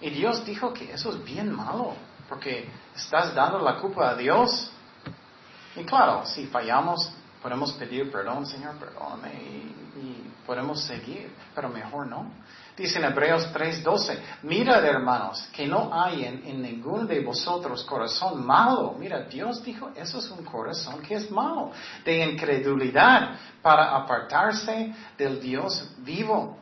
Y 0.00 0.10
Dios 0.10 0.44
dijo 0.44 0.72
que 0.72 0.92
eso 0.94 1.10
es 1.10 1.24
bien 1.24 1.54
malo, 1.54 1.94
porque 2.28 2.68
estás 2.96 3.32
dando 3.36 3.60
la 3.60 3.76
culpa 3.76 4.10
a 4.10 4.16
Dios. 4.16 4.68
Y 5.76 5.84
claro, 5.84 6.26
si 6.26 6.46
fallamos, 6.46 7.12
Podemos 7.46 7.74
pedir 7.74 8.10
perdón, 8.10 8.44
Señor, 8.44 8.74
perdóname 8.74 9.32
y, 9.32 10.32
podemos 10.44 10.82
seguir, 10.82 11.32
pero 11.54 11.68
mejor 11.68 12.08
no. 12.08 12.28
Dice 12.76 12.98
en 12.98 13.04
Hebreos 13.04 13.52
3:12, 13.52 14.18
mirad 14.42 14.84
hermanos, 14.84 15.48
que 15.52 15.64
no 15.64 15.90
hay 15.92 16.24
en, 16.24 16.60
ninguno 16.60 17.04
de 17.04 17.20
vosotros 17.20 17.84
corazón 17.84 18.44
malo. 18.44 18.96
Mira, 18.98 19.20
Dios 19.20 19.62
dijo, 19.62 19.92
eso 19.94 20.18
es 20.18 20.28
un 20.32 20.44
corazón 20.44 21.00
que 21.02 21.14
es 21.14 21.30
malo, 21.30 21.70
de 22.04 22.24
incredulidad, 22.32 23.36
para 23.62 23.94
apartarse 23.94 24.92
del 25.16 25.40
Dios 25.40 25.92
vivo. 25.98 26.58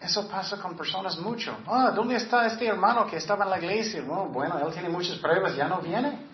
Eso 0.00 0.26
pasa 0.26 0.56
con 0.56 0.74
personas 0.74 1.18
mucho. 1.18 1.54
Ah, 1.66 1.92
¿dónde 1.94 2.16
está 2.16 2.46
este 2.46 2.66
hermano 2.66 3.06
que 3.06 3.18
estaba 3.18 3.44
en 3.44 3.50
la 3.50 3.58
iglesia? 3.58 4.02
bueno, 4.02 4.58
él 4.58 4.72
tiene 4.72 4.88
muchas 4.88 5.18
pruebas, 5.18 5.54
ya 5.54 5.68
no 5.68 5.82
viene. 5.82 6.27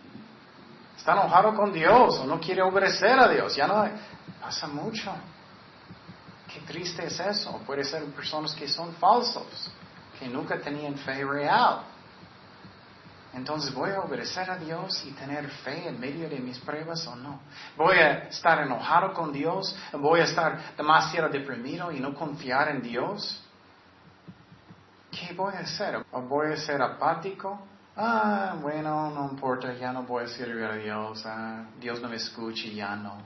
Está 0.97 1.13
enojado 1.13 1.55
con 1.55 1.73
Dios 1.73 2.19
o 2.19 2.25
no 2.25 2.41
quiere 2.41 2.63
obedecer 2.63 3.19
a 3.19 3.29
Dios. 3.29 3.55
Ya 3.57 3.67
no 3.67 3.85
pasa 4.41 4.67
mucho. 4.67 5.13
Qué 6.53 6.61
triste 6.61 7.07
es 7.07 7.19
eso. 7.19 7.61
Puede 7.67 7.85
ser 7.85 8.05
personas 8.07 8.55
que 8.55 8.69
son 8.69 8.95
falsos, 8.95 9.71
que 10.19 10.29
nunca 10.29 10.59
tenían 10.61 10.97
fe 10.97 11.25
real. 11.25 11.83
Entonces, 13.35 13.75
¿voy 13.75 13.91
a 13.91 14.01
obedecer 14.01 14.49
a 14.49 14.57
Dios 14.57 15.05
y 15.05 15.11
tener 15.11 15.49
fe 15.49 15.89
en 15.89 15.99
medio 15.99 16.29
de 16.29 16.39
mis 16.39 16.59
pruebas 16.61 17.05
o 17.09 17.17
no? 17.17 17.41
¿Voy 17.77 17.97
a 17.97 18.29
estar 18.29 18.61
enojado 18.61 19.13
con 19.13 19.33
Dios? 19.33 19.75
¿Voy 19.93 20.21
a 20.21 20.25
estar 20.25 20.77
demasiado 20.77 21.29
deprimido 21.29 21.91
y 21.91 21.99
no 21.99 22.15
confiar 22.15 22.69
en 22.69 22.81
Dios? 22.81 23.43
¿Qué 25.11 25.35
voy 25.35 25.55
a 25.55 25.61
hacer? 25.61 26.05
¿O 26.13 26.23
voy 26.23 26.53
a 26.53 26.57
ser 26.57 26.81
apático? 26.81 27.61
Ah, 27.97 28.57
bueno, 28.61 29.11
no 29.11 29.29
importa, 29.31 29.73
ya 29.75 29.93
no 29.93 30.03
voy 30.03 30.25
a 30.25 30.29
servir 30.29 30.65
a 30.65 30.75
Dios, 30.75 31.25
ah, 31.27 31.65
Dios 31.81 32.01
no 32.01 32.09
me 32.09 32.17
escucha 32.17 32.69
ya 32.69 32.97
no. 32.97 33.19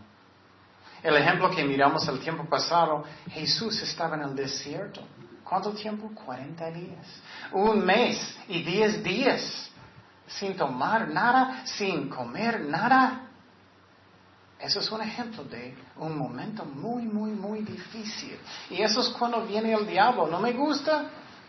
El 1.03 1.17
ejemplo 1.17 1.51
que 1.51 1.65
miramos 1.65 2.07
el 2.09 2.19
tiempo 2.21 2.45
pasado, 2.45 3.05
Jesús 3.31 3.81
estaba 3.83 4.17
en 4.17 4.23
el 4.23 4.35
desierto. 4.35 5.01
¿Cuánto 5.45 5.71
tiempo? 5.73 6.11
40 6.15 6.71
días. 6.73 7.07
Un 7.53 7.85
mes 7.85 8.37
y 8.49 8.63
10 8.63 9.03
días 9.03 9.71
sin 10.27 10.57
tomar 10.57 11.09
nada, 11.09 11.65
sin 11.65 12.09
comer 12.11 12.61
nada. 12.61 13.23
Eso 14.59 14.81
es 14.81 14.91
un 14.91 15.01
ejemplo 15.01 15.45
de 15.45 15.75
un 15.97 16.19
momento 16.19 16.65
muy, 16.65 17.05
muy, 17.05 17.31
muy 17.31 17.63
difícil. 17.63 18.39
Y 18.71 18.83
eso 18.83 19.01
es 19.01 19.09
cuando 19.11 19.47
viene 19.47 19.73
el 19.73 19.87
diablo. 19.87 20.27
No 20.27 20.41
me 20.41 20.53
gusta, 20.53 21.09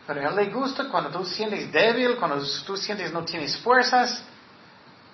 pero 0.10 0.22
a 0.22 0.30
él 0.32 0.36
le 0.38 0.46
gusta 0.48 0.89
cuando 0.89 1.12
tú 1.12 1.24
sientes 1.24 1.72
débil, 1.72 2.16
cuando 2.16 2.44
tú 2.66 2.75
sientes 2.75 3.13
no 3.13 3.24
tienes 3.24 3.56
fuerzas. 3.58 4.24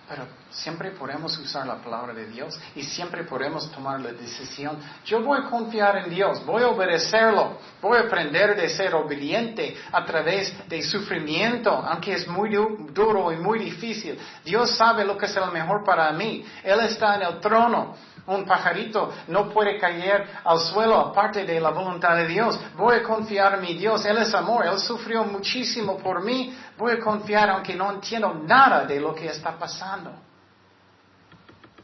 Pero 0.08 0.26
siempre 0.50 0.92
podemos 0.92 1.38
usar 1.38 1.68
la 1.68 1.76
palabra 1.82 2.14
de 2.14 2.28
Dios 2.28 2.58
y 2.76 2.84
siempre 2.84 3.26
podemos 3.26 3.70
tomar 3.72 4.00
la 4.00 4.14
decisión. 4.14 4.78
Yo 5.04 5.22
voy 5.22 5.40
a 5.40 5.50
confiar 5.50 5.98
en 5.98 6.10
Dios, 6.10 6.46
voy 6.46 6.64
a 6.64 6.70
obedecerlo, 6.70 7.58
voy 7.82 7.98
a 7.98 8.02
aprender 8.04 8.56
de 8.56 8.70
ser 8.70 8.96
obediente 8.96 9.76
a 9.92 10.06
través 10.06 10.66
de 10.70 10.82
sufrimiento, 10.82 11.72
aunque 11.72 12.14
es 12.14 12.26
muy 12.26 12.52
duro 12.94 13.34
y 13.34 13.36
muy 13.36 13.60
difícil. 13.60 14.18
Dios 14.46 14.78
sabe 14.78 15.04
lo 15.04 15.18
que 15.18 15.26
es 15.26 15.36
lo 15.36 15.48
mejor 15.48 15.84
para 15.84 16.10
mí. 16.14 16.46
Él 16.64 16.80
está 16.80 17.16
en 17.16 17.24
el 17.24 17.42
trono. 17.42 17.98
Un 18.28 18.44
pajarito 18.44 19.14
no 19.28 19.50
puede 19.50 19.78
caer 19.78 20.28
al 20.44 20.60
suelo 20.60 21.00
aparte 21.00 21.46
de 21.46 21.60
la 21.60 21.70
voluntad 21.70 22.16
de 22.16 22.28
Dios. 22.28 22.60
Voy 22.76 22.96
a 22.96 23.04
confiar 23.04 23.56
en 23.56 23.62
mi 23.62 23.76
Dios. 23.76 24.04
Él 24.06 24.18
es 24.18 24.34
amor. 24.34 24.66
Él 24.66 24.80
sufrió 24.80 25.24
muchísimo 25.24 25.98
por 25.98 26.24
mí. 26.24 26.58
Voy 26.78 26.94
a 26.94 27.00
confiar 27.00 27.52
aunque 27.52 27.76
no 27.76 27.92
entiendo 27.92 28.34
nada 28.34 28.86
de 28.86 29.00
lo 29.00 29.14
que 29.14 29.28
está 29.28 29.52
pasando. 29.58 30.12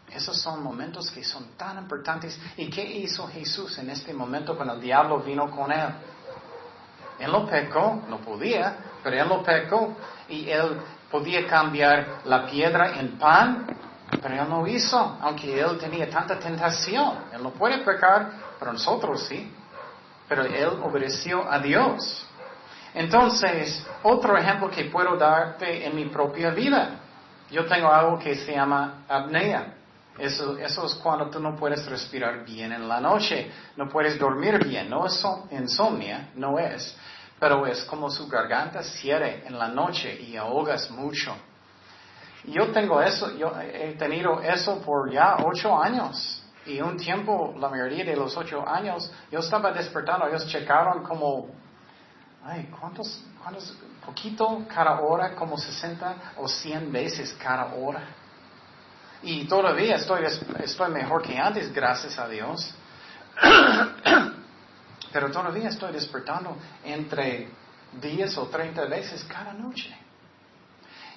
Esos 0.09 0.41
son 0.41 0.63
momentos 0.63 1.11
que 1.11 1.23
son 1.23 1.55
tan 1.55 1.77
importantes. 1.77 2.39
¿Y 2.57 2.69
qué 2.69 2.83
hizo 2.83 3.27
Jesús 3.27 3.77
en 3.77 3.91
este 3.91 4.11
momento 4.11 4.55
cuando 4.55 4.73
el 4.73 4.81
diablo 4.81 5.19
vino 5.19 5.49
con 5.51 5.71
él? 5.71 5.89
Él 7.19 7.31
lo 7.31 7.45
pecó, 7.45 8.01
no 8.09 8.17
podía, 8.17 8.77
pero 9.03 9.21
él 9.21 9.29
lo 9.29 9.43
pecó 9.43 9.95
y 10.27 10.49
él 10.49 10.81
podía 11.11 11.45
cambiar 11.45 12.21
la 12.25 12.47
piedra 12.47 12.99
en 12.99 13.19
pan 13.19 13.67
pero 14.21 14.33
él 14.35 14.49
no 14.49 14.67
hizo, 14.67 15.17
aunque 15.21 15.59
él 15.59 15.77
tenía 15.77 16.09
tanta 16.09 16.37
tentación. 16.39 17.25
Él 17.33 17.43
no 17.43 17.51
puede 17.51 17.79
pecar, 17.79 18.31
pero 18.59 18.73
nosotros 18.73 19.25
sí. 19.27 19.51
Pero 20.27 20.43
él 20.43 20.69
obedeció 20.83 21.49
a 21.49 21.59
Dios. 21.59 22.25
Entonces, 22.93 23.85
otro 24.03 24.37
ejemplo 24.37 24.69
que 24.69 24.85
puedo 24.85 25.15
darte 25.15 25.85
en 25.85 25.95
mi 25.95 26.05
propia 26.05 26.49
vida. 26.51 26.99
Yo 27.49 27.65
tengo 27.65 27.91
algo 27.91 28.19
que 28.19 28.35
se 28.35 28.53
llama 28.53 29.03
apnea. 29.07 29.75
Eso, 30.17 30.57
es 30.57 30.95
cuando 31.01 31.29
tú 31.29 31.39
no 31.39 31.55
puedes 31.55 31.85
respirar 31.85 32.43
bien 32.43 32.71
en 32.73 32.87
la 32.87 32.99
noche, 32.99 33.49
no 33.77 33.87
puedes 33.87 34.19
dormir 34.19 34.63
bien, 34.63 34.89
no 34.89 35.07
es 35.07 35.23
insomnia, 35.51 36.29
no 36.35 36.59
es, 36.59 36.95
pero 37.39 37.65
es 37.65 37.83
como 37.85 38.09
su 38.09 38.27
garganta 38.27 38.83
cierre 38.83 39.43
en 39.47 39.57
la 39.57 39.69
noche 39.69 40.21
y 40.21 40.35
ahogas 40.35 40.91
mucho. 40.91 41.33
Yo 42.45 42.71
tengo 42.71 43.01
eso, 43.01 43.35
yo 43.37 43.53
he 43.59 43.93
tenido 43.97 44.41
eso 44.41 44.81
por 44.81 45.11
ya 45.11 45.37
ocho 45.45 45.81
años. 45.81 46.43
Y 46.65 46.79
un 46.81 46.97
tiempo, 46.97 47.55
la 47.57 47.69
mayoría 47.69 48.03
de 48.03 48.15
los 48.15 48.35
ocho 48.37 48.67
años, 48.67 49.11
yo 49.31 49.39
estaba 49.39 49.71
despertando, 49.71 50.27
ellos 50.27 50.47
checaron 50.47 51.03
como, 51.03 51.47
ay, 52.43 52.69
¿cuántos, 52.79 53.23
cuántos, 53.41 53.75
poquito 54.05 54.65
cada 54.73 54.99
hora, 55.01 55.35
como 55.35 55.57
60 55.57 56.15
o 56.37 56.47
100 56.47 56.91
veces 56.91 57.35
cada 57.41 57.73
hora. 57.75 58.03
Y 59.23 59.45
todavía 59.45 59.95
estoy, 59.95 60.25
estoy 60.63 60.91
mejor 60.91 61.21
que 61.21 61.37
antes, 61.37 61.71
gracias 61.71 62.17
a 62.17 62.27
Dios. 62.27 62.73
Pero 65.13 65.31
todavía 65.31 65.69
estoy 65.69 65.91
despertando 65.93 66.57
entre 66.83 67.49
10 68.01 68.37
o 68.37 68.47
30 68.47 68.85
veces 68.85 69.23
cada 69.25 69.53
noche. 69.53 69.95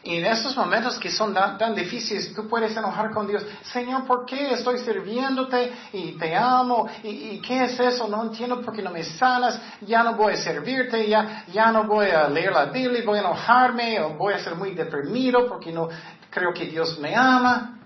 Y 0.04 0.18
en 0.18 0.26
esos 0.26 0.54
momentos 0.54 0.98
que 0.98 1.10
son 1.10 1.32
tan, 1.32 1.74
difíciles, 1.74 2.34
tú 2.34 2.46
puedes 2.46 2.76
enojar 2.76 3.10
con 3.10 3.26
Dios. 3.26 3.42
Señor, 3.72 4.06
¿por 4.06 4.26
qué 4.26 4.52
estoy 4.52 4.78
sirviéndote 4.78 5.72
y 5.94 6.12
te 6.18 6.36
amo? 6.36 6.86
¿Y, 7.02 7.40
qué 7.40 7.64
es 7.64 7.80
eso? 7.80 8.06
No 8.06 8.24
entiendo 8.24 8.60
por 8.60 8.74
qué 8.74 8.82
no 8.82 8.90
me 8.90 9.02
sanas. 9.02 9.58
Ya 9.80 10.02
no 10.02 10.14
voy 10.14 10.34
a 10.34 10.36
servirte, 10.36 11.08
ya, 11.08 11.46
ya 11.50 11.72
no 11.72 11.84
voy 11.84 12.10
a 12.10 12.28
leer 12.28 12.52
la 12.52 12.66
Biblia, 12.66 13.02
voy 13.06 13.16
a 13.16 13.22
enojarme 13.22 13.98
o 14.02 14.10
voy 14.10 14.34
a 14.34 14.38
ser 14.40 14.56
muy 14.56 14.74
deprimido 14.74 15.48
porque 15.48 15.72
no 15.72 15.88
creo 16.28 16.52
que 16.52 16.66
Dios 16.66 16.98
me 16.98 17.16
ama. 17.16 17.78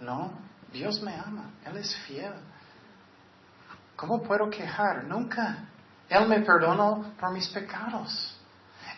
No, 0.00 0.30
Dios 0.70 1.00
me 1.00 1.14
ama. 1.14 1.50
Él 1.64 1.78
es 1.78 1.96
fiel. 2.06 2.34
¿Cómo 3.96 4.22
puedo 4.22 4.50
quejar? 4.50 5.04
Nunca. 5.04 5.64
Él 6.10 6.28
me 6.28 6.40
perdonó 6.40 7.14
por 7.18 7.32
mis 7.32 7.48
pecados. 7.48 8.38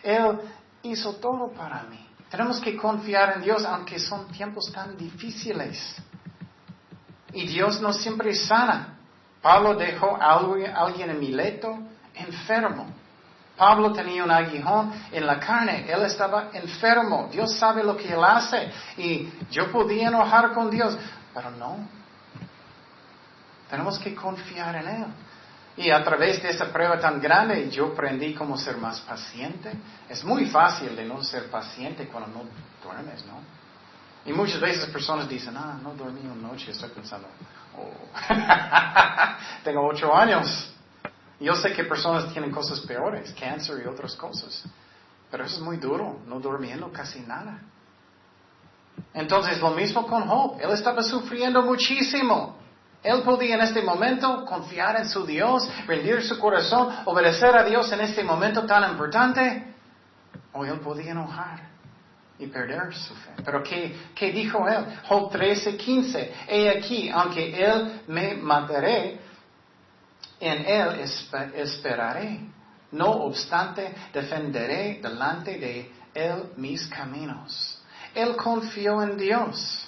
Él 0.03 0.37
hizo 0.83 1.15
todo 1.15 1.49
para 1.53 1.83
mí. 1.83 2.10
Tenemos 2.31 2.59
que 2.61 2.77
confiar 2.77 3.33
en 3.35 3.43
Dios 3.43 3.65
aunque 3.65 3.99
son 3.99 4.27
tiempos 4.31 4.71
tan 4.71 4.97
difíciles. 4.97 5.95
Y 7.33 7.45
Dios 7.45 7.81
no 7.81 7.93
siempre 7.93 8.33
sana. 8.33 8.97
Pablo 9.41 9.75
dejó 9.75 10.15
a 10.15 10.37
alguien 10.37 11.09
en 11.09 11.19
Mileto 11.19 11.77
enfermo. 12.15 12.87
Pablo 13.57 13.91
tenía 13.93 14.23
un 14.23 14.31
aguijón 14.31 14.91
en 15.11 15.27
la 15.27 15.39
carne, 15.39 15.85
él 15.87 16.01
estaba 16.03 16.49
enfermo, 16.53 17.29
Dios 17.31 17.55
sabe 17.57 17.83
lo 17.83 17.95
que 17.95 18.11
él 18.11 18.23
hace 18.23 18.71
y 18.97 19.29
yo 19.51 19.71
podía 19.71 20.07
enojar 20.07 20.53
con 20.53 20.71
Dios, 20.71 20.97
pero 21.33 21.51
no. 21.51 21.77
Tenemos 23.69 23.99
que 23.99 24.15
confiar 24.15 24.75
en 24.77 24.87
Él. 24.87 25.05
Y 25.81 25.89
a 25.89 26.03
través 26.03 26.43
de 26.43 26.49
esa 26.49 26.71
prueba 26.71 26.99
tan 26.99 27.19
grande 27.19 27.67
yo 27.71 27.87
aprendí 27.87 28.35
cómo 28.35 28.55
ser 28.55 28.77
más 28.77 29.01
paciente. 29.01 29.71
Es 30.07 30.23
muy 30.23 30.45
fácil 30.45 30.95
de 30.95 31.03
no 31.05 31.23
ser 31.23 31.49
paciente 31.49 32.07
cuando 32.07 32.29
no 32.29 32.43
duermes, 32.83 33.25
¿no? 33.25 33.39
Y 34.23 34.31
muchas 34.31 34.61
veces 34.61 34.85
personas 34.91 35.27
dicen, 35.27 35.57
ah, 35.57 35.79
no 35.81 35.95
dormí 35.95 36.21
una 36.21 36.49
noche, 36.49 36.69
estoy 36.69 36.89
pensando, 36.89 37.27
oh, 37.75 37.89
tengo 39.63 39.87
ocho 39.87 40.15
años. 40.15 40.71
Yo 41.39 41.55
sé 41.55 41.73
que 41.73 41.83
personas 41.85 42.31
tienen 42.31 42.51
cosas 42.51 42.81
peores, 42.81 43.33
cáncer 43.39 43.81
y 43.83 43.87
otras 43.87 44.15
cosas. 44.15 44.63
Pero 45.31 45.45
eso 45.45 45.55
es 45.55 45.61
muy 45.61 45.77
duro, 45.77 46.19
no 46.27 46.39
durmiendo 46.39 46.91
casi 46.91 47.21
nada. 47.21 47.59
Entonces, 49.15 49.59
lo 49.59 49.71
mismo 49.71 50.05
con 50.05 50.27
Job. 50.27 50.59
Él 50.61 50.69
estaba 50.69 51.01
sufriendo 51.01 51.63
muchísimo. 51.63 52.60
Él 53.03 53.23
podía 53.23 53.55
en 53.55 53.61
este 53.61 53.81
momento 53.81 54.45
confiar 54.45 54.95
en 54.97 55.09
su 55.09 55.25
Dios, 55.25 55.67
rendir 55.87 56.21
su 56.21 56.37
corazón, 56.37 56.93
obedecer 57.05 57.55
a 57.55 57.63
Dios 57.63 57.91
en 57.91 58.01
este 58.01 58.23
momento 58.23 58.65
tan 58.65 58.89
importante, 58.91 59.73
o 60.53 60.65
él 60.65 60.79
podía 60.79 61.11
enojar 61.11 61.71
y 62.37 62.47
perder 62.47 62.93
su 62.93 63.15
fe. 63.15 63.31
Pero 63.43 63.63
¿qué, 63.63 63.95
qué 64.13 64.31
dijo 64.31 64.67
él? 64.67 64.85
Job 65.07 65.31
13, 65.31 65.77
15. 65.77 66.33
He 66.47 66.69
aquí, 66.69 67.09
aunque 67.09 67.63
él 67.63 68.01
me 68.07 68.35
mataré, 68.35 69.19
en 70.39 70.65
él 70.65 70.99
esperaré. 71.55 72.39
No 72.91 73.09
obstante, 73.11 73.95
defenderé 74.13 74.99
delante 75.01 75.57
de 75.57 75.91
él 76.13 76.51
mis 76.57 76.87
caminos. 76.87 77.81
Él 78.13 78.35
confió 78.35 79.01
en 79.01 79.17
Dios. 79.17 79.87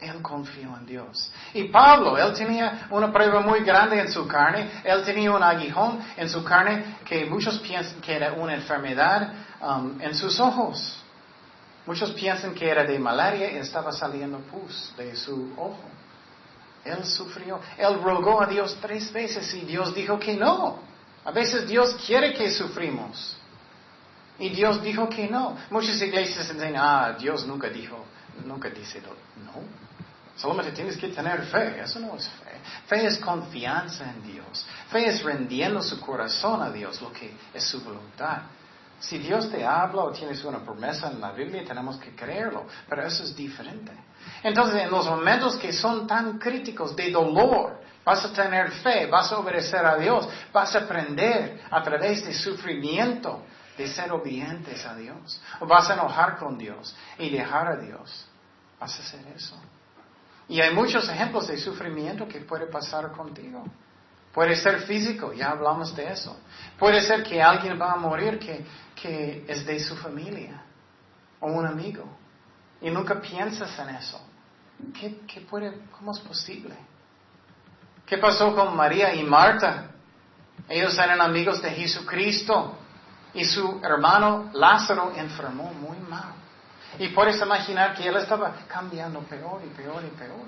Él 0.00 0.20
confió 0.20 0.76
en 0.76 0.84
Dios. 0.84 1.30
Y 1.54 1.64
Pablo, 1.64 2.18
él 2.18 2.34
tenía 2.34 2.86
una 2.90 3.10
prueba 3.10 3.40
muy 3.40 3.60
grande 3.60 3.98
en 3.98 4.12
su 4.12 4.26
carne. 4.26 4.82
Él 4.84 5.02
tenía 5.04 5.32
un 5.32 5.42
aguijón 5.42 6.00
en 6.16 6.28
su 6.28 6.44
carne 6.44 6.98
que 7.04 7.24
muchos 7.24 7.58
piensan 7.60 8.00
que 8.00 8.14
era 8.14 8.32
una 8.34 8.54
enfermedad 8.54 9.32
um, 9.60 10.00
en 10.00 10.14
sus 10.14 10.38
ojos. 10.38 10.98
Muchos 11.86 12.10
piensan 12.12 12.54
que 12.54 12.68
era 12.68 12.84
de 12.84 12.98
malaria 12.98 13.52
y 13.52 13.56
estaba 13.56 13.92
saliendo 13.92 14.38
pus 14.38 14.92
de 14.98 15.16
su 15.16 15.54
ojo. 15.56 15.84
Él 16.84 17.04
sufrió. 17.04 17.60
Él 17.78 18.00
rogó 18.02 18.42
a 18.42 18.46
Dios 18.46 18.76
tres 18.80 19.10
veces 19.12 19.52
y 19.54 19.60
Dios 19.60 19.94
dijo 19.94 20.18
que 20.18 20.34
no. 20.34 20.78
A 21.24 21.30
veces 21.30 21.66
Dios 21.66 21.96
quiere 22.06 22.34
que 22.34 22.50
sufrimos. 22.50 23.36
Y 24.38 24.50
Dios 24.50 24.82
dijo 24.82 25.08
que 25.08 25.28
no. 25.28 25.56
Muchas 25.70 26.00
iglesias 26.02 26.52
dicen, 26.52 26.74
ah, 26.76 27.16
Dios 27.18 27.46
nunca 27.46 27.68
dijo, 27.68 28.04
nunca 28.44 28.68
dice 28.68 29.00
no. 29.00 29.85
Solamente 30.36 30.72
tienes 30.72 30.96
que 30.98 31.08
tener 31.08 31.42
fe. 31.46 31.80
Eso 31.80 31.98
no 31.98 32.14
es 32.16 32.28
fe. 32.28 32.60
Fe 32.86 33.06
es 33.06 33.18
confianza 33.18 34.04
en 34.04 34.22
Dios. 34.22 34.66
Fe 34.90 35.08
es 35.08 35.22
rendiendo 35.22 35.82
su 35.82 35.98
corazón 36.00 36.62
a 36.62 36.70
Dios, 36.70 37.00
lo 37.00 37.12
que 37.12 37.34
es 37.54 37.64
su 37.64 37.82
voluntad. 37.82 38.42
Si 38.98 39.18
Dios 39.18 39.50
te 39.50 39.64
habla 39.64 40.04
o 40.04 40.12
tienes 40.12 40.42
una 40.44 40.58
promesa 40.58 41.10
en 41.10 41.20
la 41.20 41.32
Biblia, 41.32 41.64
tenemos 41.66 41.96
que 41.98 42.14
creerlo. 42.14 42.66
Pero 42.88 43.06
eso 43.06 43.24
es 43.24 43.34
diferente. 43.34 43.92
Entonces, 44.42 44.82
en 44.82 44.90
los 44.90 45.06
momentos 45.06 45.56
que 45.56 45.72
son 45.72 46.06
tan 46.06 46.38
críticos 46.38 46.94
de 46.94 47.10
dolor, 47.10 47.80
vas 48.04 48.24
a 48.24 48.32
tener 48.32 48.70
fe, 48.70 49.06
vas 49.06 49.32
a 49.32 49.38
obedecer 49.38 49.84
a 49.84 49.96
Dios, 49.96 50.28
vas 50.52 50.74
a 50.74 50.80
aprender 50.80 51.60
a 51.70 51.82
través 51.82 52.24
de 52.24 52.32
sufrimiento 52.32 53.42
de 53.76 53.88
ser 53.88 54.12
obedientes 54.12 54.84
a 54.86 54.94
Dios. 54.94 55.40
O 55.60 55.66
vas 55.66 55.88
a 55.90 55.94
enojar 55.94 56.38
con 56.38 56.56
Dios 56.56 56.94
y 57.18 57.30
dejar 57.30 57.68
a 57.68 57.76
Dios. 57.76 58.26
Vas 58.78 58.98
a 58.98 59.02
hacer 59.02 59.26
eso. 59.34 59.58
Y 60.48 60.60
hay 60.60 60.74
muchos 60.74 61.08
ejemplos 61.08 61.48
de 61.48 61.58
sufrimiento 61.58 62.28
que 62.28 62.40
puede 62.40 62.66
pasar 62.66 63.10
contigo. 63.12 63.64
Puede 64.32 64.54
ser 64.54 64.80
físico, 64.82 65.32
ya 65.32 65.50
hablamos 65.50 65.96
de 65.96 66.12
eso. 66.12 66.38
Puede 66.78 67.00
ser 67.00 67.22
que 67.22 67.42
alguien 67.42 67.80
va 67.80 67.92
a 67.92 67.96
morir 67.96 68.38
que, 68.38 68.64
que 68.94 69.44
es 69.48 69.64
de 69.64 69.80
su 69.80 69.96
familia 69.96 70.62
o 71.40 71.46
un 71.46 71.66
amigo. 71.66 72.04
Y 72.80 72.90
nunca 72.90 73.20
piensas 73.20 73.76
en 73.78 73.88
eso. 73.96 74.20
¿Qué, 74.92 75.20
qué 75.26 75.40
puede, 75.40 75.80
¿Cómo 75.98 76.12
es 76.12 76.20
posible? 76.20 76.76
¿Qué 78.04 78.18
pasó 78.18 78.54
con 78.54 78.76
María 78.76 79.14
y 79.14 79.22
Marta? 79.22 79.90
Ellos 80.68 80.96
eran 80.98 81.20
amigos 81.20 81.62
de 81.62 81.70
Jesucristo 81.70 82.76
y 83.34 83.44
su 83.44 83.80
hermano 83.82 84.50
Lázaro 84.52 85.12
enfermó 85.16 85.72
muy 85.72 85.98
mal. 85.98 86.34
Y 86.98 87.08
puedes 87.08 87.40
imaginar 87.40 87.94
que 87.94 88.08
él 88.08 88.16
estaba 88.16 88.52
cambiando 88.68 89.20
peor 89.20 89.62
y 89.64 89.68
peor 89.68 90.02
y 90.04 90.16
peor. 90.16 90.46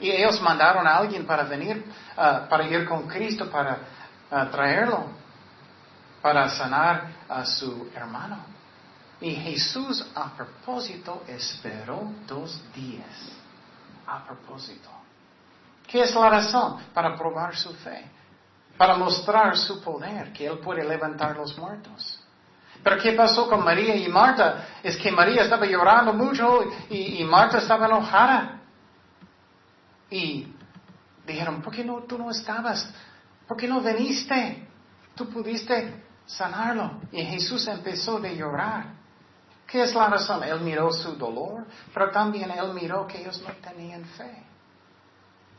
Y 0.00 0.10
ellos 0.10 0.40
mandaron 0.40 0.86
a 0.86 0.96
alguien 0.96 1.24
para 1.24 1.44
venir, 1.44 1.84
uh, 2.16 2.48
para 2.48 2.64
ir 2.64 2.84
con 2.86 3.06
Cristo, 3.06 3.48
para 3.50 3.78
uh, 4.30 4.50
traerlo, 4.50 5.06
para 6.20 6.48
sanar 6.48 7.06
a 7.28 7.44
su 7.44 7.88
hermano. 7.94 8.38
Y 9.20 9.36
Jesús 9.36 10.04
a 10.14 10.30
propósito 10.30 11.22
esperó 11.28 12.10
dos 12.26 12.60
días. 12.74 13.32
A 14.06 14.24
propósito. 14.24 14.90
¿Qué 15.86 16.02
es 16.02 16.14
la 16.14 16.28
razón? 16.28 16.82
Para 16.92 17.16
probar 17.16 17.54
su 17.54 17.72
fe. 17.74 18.04
Para 18.76 18.96
mostrar 18.96 19.56
su 19.56 19.80
poder, 19.80 20.32
que 20.32 20.46
Él 20.46 20.58
puede 20.58 20.82
levantar 20.84 21.36
los 21.36 21.56
muertos. 21.56 22.21
Pero 22.82 22.98
¿qué 22.98 23.12
pasó 23.12 23.48
con 23.48 23.64
María 23.64 23.94
y 23.94 24.08
Marta? 24.08 24.66
Es 24.82 24.96
que 24.96 25.12
María 25.12 25.42
estaba 25.42 25.66
llorando 25.66 26.12
mucho 26.12 26.64
y, 26.90 27.22
Marta 27.24 27.58
estaba 27.58 27.86
enojada. 27.86 28.60
Y 30.10 30.48
dijeron, 31.26 31.62
¿por 31.62 31.72
qué 31.72 31.84
no, 31.84 32.02
tú 32.02 32.18
no 32.18 32.30
estabas? 32.30 32.92
¿Por 33.46 33.56
qué 33.56 33.68
no 33.68 33.80
viniste? 33.80 34.68
Tú 35.14 35.28
pudiste 35.28 36.04
sanarlo. 36.26 37.00
Y 37.12 37.22
Jesús 37.22 37.66
empezó 37.68 38.16
a 38.16 38.28
llorar. 38.28 38.86
¿Qué 39.66 39.82
es 39.82 39.94
la 39.94 40.08
razón? 40.08 40.42
Él 40.42 40.60
miró 40.60 40.92
su 40.92 41.12
dolor, 41.12 41.64
pero 41.94 42.10
también 42.10 42.50
él 42.50 42.74
miró 42.74 43.06
que 43.06 43.20
ellos 43.22 43.42
no 43.42 43.54
tenían 43.54 44.04
fe. 44.04 44.51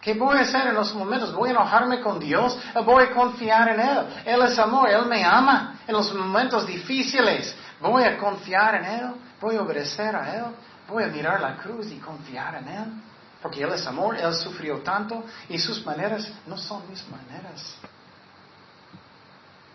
¿Qué 0.03 0.13
voy 0.15 0.37
a 0.37 0.41
hacer 0.41 0.67
en 0.67 0.75
los 0.75 0.93
momentos? 0.93 1.33
¿Voy 1.33 1.47
a 1.47 1.51
enojarme 1.53 2.01
con 2.01 2.19
Dios? 2.19 2.59
¿Voy 2.83 3.05
a 3.05 3.11
confiar 3.11 3.69
en 3.69 3.79
Él? 3.79 3.99
Él 4.25 4.41
es 4.41 4.59
amor, 4.59 4.89
Él 4.89 5.05
me 5.05 5.23
ama 5.23 5.79
en 5.87 5.93
los 5.93 6.13
momentos 6.13 6.67
difíciles. 6.67 7.55
¿Voy 7.79 8.03
a 8.03 8.17
confiar 8.17 8.75
en 8.75 8.83
Él? 8.83 9.13
¿Voy 9.39 9.55
a 9.55 9.61
obedecer 9.61 10.13
a 10.13 10.35
Él? 10.35 10.45
¿Voy 10.89 11.03
a 11.03 11.07
mirar 11.07 11.39
la 11.39 11.55
cruz 11.55 11.89
y 11.89 11.99
confiar 11.99 12.55
en 12.55 12.67
Él? 12.67 12.93
Porque 13.41 13.63
Él 13.63 13.71
es 13.71 13.87
amor, 13.87 14.17
Él 14.17 14.33
sufrió 14.35 14.79
tanto 14.79 15.23
y 15.47 15.57
sus 15.57 15.85
maneras 15.85 16.29
no 16.47 16.57
son 16.57 16.83
mis 16.89 17.01
maneras. 17.07 17.77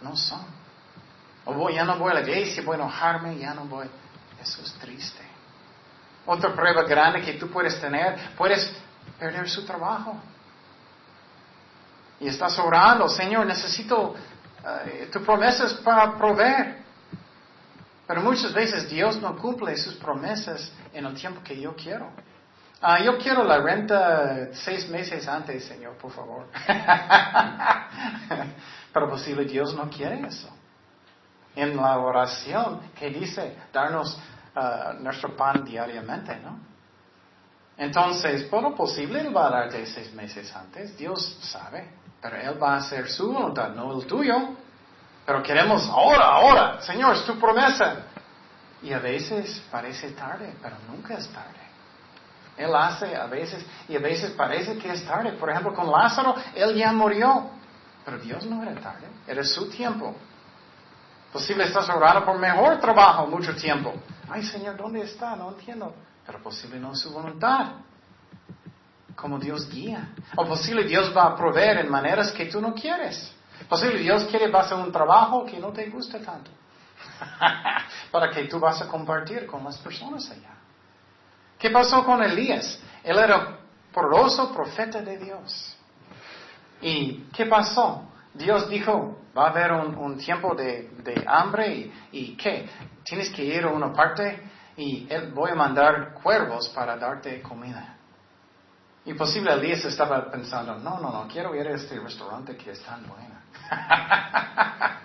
No 0.03 0.15
son. 0.15 0.45
O 1.47 1.55
voy, 1.55 1.75
ya 1.75 1.85
no 1.85 1.97
voy 1.97 2.11
a 2.11 2.15
la 2.17 2.21
iglesia, 2.21 2.63
voy 2.67 2.75
a 2.75 2.81
enojarme, 2.81 3.39
ya 3.39 3.55
no 3.55 3.65
voy. 3.65 3.89
Eso 4.43 4.61
es 4.61 4.75
triste. 4.75 5.23
Otra 6.27 6.55
prueba 6.55 6.83
grande 6.83 7.23
que 7.23 7.33
tú 7.33 7.49
puedes 7.49 7.81
tener, 7.81 8.35
puedes 8.37 8.71
perder 9.19 9.49
su 9.49 9.65
trabajo. 9.65 10.17
Y 12.21 12.29
estás 12.29 12.59
orando, 12.59 13.09
Señor, 13.09 13.47
necesito 13.47 14.11
uh, 14.11 15.11
tu 15.11 15.23
promesas 15.23 15.75
para 15.75 16.17
proveer. 16.17 16.79
Pero 18.07 18.23
muchas 18.23 18.53
veces 18.53 18.89
Dios 18.89 19.21
no 19.21 19.37
cumple 19.37 19.77
sus 19.77 19.95
promesas 19.97 20.73
en 20.93 21.05
el 21.05 21.15
tiempo 21.15 21.43
que 21.43 21.61
yo 21.61 21.77
quiero. 21.77 22.11
Ah, 22.81 23.01
yo 23.01 23.19
quiero 23.19 23.43
la 23.45 23.59
renta 23.59 24.53
seis 24.53 24.89
meses 24.89 25.27
antes, 25.29 25.65
Señor, 25.65 25.97
por 25.97 26.13
favor. 26.13 26.47
Pero 28.93 29.11
posible 29.11 29.45
Dios 29.45 29.75
no 29.75 29.91
quiere 29.91 30.27
eso. 30.27 30.49
En 31.57 31.77
la 31.77 31.99
oración 31.99 32.81
que 32.99 33.11
dice 33.11 33.57
darnos 33.73 34.19
uh, 34.55 34.95
nuestro 35.03 35.37
pan 35.37 35.65
diariamente, 35.65 36.37
¿no? 36.37 36.61
Entonces, 37.79 38.51
lo 38.51 38.75
posible, 38.75 39.21
Él 39.21 39.35
va 39.35 39.47
a 39.47 39.51
darte 39.51 39.87
seis 39.87 40.13
meses 40.13 40.55
antes. 40.55 40.97
Dios 40.99 41.39
sabe. 41.41 41.89
Pero 42.21 42.37
Él 42.37 42.61
va 42.61 42.75
a 42.75 42.77
hacer 42.79 43.09
su 43.09 43.33
voluntad, 43.33 43.71
no 43.71 43.97
el 43.97 44.05
tuyo. 44.05 44.35
Pero 45.25 45.43
queremos 45.43 45.89
ahora, 45.89 46.25
ahora. 46.25 46.81
Señor, 46.81 47.15
es 47.15 47.25
tu 47.25 47.39
promesa. 47.39 47.99
Y 48.83 48.93
a 48.93 48.99
veces 48.99 49.63
parece 49.71 50.11
tarde, 50.11 50.55
pero 50.61 50.77
nunca 50.89 51.15
es 51.15 51.29
tarde. 51.29 51.59
Él 52.57 52.75
hace 52.75 53.15
a 53.15 53.27
veces, 53.27 53.65
y 53.87 53.95
a 53.95 54.01
veces 54.01 54.33
parece 54.33 54.77
que 54.79 54.91
es 54.91 55.07
tarde. 55.07 55.33
Por 55.33 55.49
ejemplo, 55.49 55.73
con 55.73 55.89
Lázaro, 55.89 56.35
Él 56.57 56.75
ya 56.75 56.93
murió. 56.93 57.51
Pero 58.05 58.19
Dios 58.19 58.45
no 58.47 58.61
era 58.63 58.75
tarde, 58.81 59.07
era 59.27 59.45
su 59.45 59.71
tiempo. 59.71 60.17
Posible 61.33 61.65
estás 61.65 61.89
orando 61.91 62.25
por 62.25 62.39
mejor 62.39 62.81
trabajo 62.81 63.27
mucho 63.27 63.55
tiempo. 63.55 63.93
Ay, 64.29 64.43
Señor, 64.43 64.77
¿dónde 64.77 65.03
está? 65.03 65.37
No 65.37 65.51
entiendo 65.51 65.95
pero 66.29 66.43
posible 66.43 66.79
no 66.79 66.93
es 66.93 67.01
su 67.01 67.11
voluntad. 67.11 67.77
Como 69.17 69.39
Dios 69.39 69.67
guía. 69.71 70.11
O 70.37 70.45
posible 70.45 70.85
Dios 70.85 71.11
va 71.17 71.25
a 71.25 71.35
proveer 71.35 71.79
en 71.79 71.91
maneras 71.91 72.31
que 72.33 72.45
tú 72.45 72.61
no 72.61 72.75
quieres. 72.75 73.35
Posible 73.67 73.99
Dios 74.01 74.27
quiere 74.27 74.49
vas 74.49 74.71
a 74.71 74.77
un 74.77 74.93
trabajo 74.93 75.47
que 75.47 75.59
no 75.59 75.73
te 75.73 75.89
gusta 75.89 76.21
tanto. 76.21 76.51
Para 78.13 78.31
que 78.31 78.45
tú 78.45 78.61
vas 78.61 78.83
a 78.83 78.89
compartir 78.89 79.47
con 79.47 79.65
las 79.65 79.79
personas 79.79 80.31
allá. 80.31 80.51
¿Qué 81.59 81.71
pasó 81.71 82.05
con 82.05 82.23
Elías? 82.23 82.79
Él 83.03 83.17
era 83.17 83.61
poroso 83.91 84.53
profeta 84.53 85.01
de 85.01 85.17
Dios. 85.17 85.77
¿Y 86.83 87.25
qué 87.33 87.47
pasó? 87.47 88.03
Dios 88.35 88.69
dijo, 88.69 89.19
va 89.37 89.47
a 89.47 89.49
haber 89.49 89.73
un, 89.73 90.19
tiempo 90.19 90.55
de, 90.55 90.91
hambre 91.27 91.75
y, 91.75 91.93
y, 92.13 92.37
¿qué? 92.37 92.69
Tienes 93.03 93.31
que 93.31 93.43
ir 93.43 93.65
a 93.65 93.71
una 93.71 93.95
parte 93.95 94.43
y 94.79 95.09
voy 95.35 95.51
a 95.51 95.57
mandar 95.57 96.15
cuervos 96.15 96.69
para 96.69 96.97
darte 96.97 97.43
comida. 97.43 97.97
Y 99.05 99.13
posible 99.15 99.53
Elías 99.53 99.85
estaba 99.85 100.31
pensando, 100.31 100.77
no, 100.77 101.01
no, 101.01 101.11
no, 101.11 101.27
quiero 101.27 101.53
ir 101.57 101.67
a 101.67 101.73
este 101.73 101.99
restaurante 101.99 102.57
que 102.57 102.71
es 102.71 102.81
tan 102.85 103.05
bueno. 103.09 103.35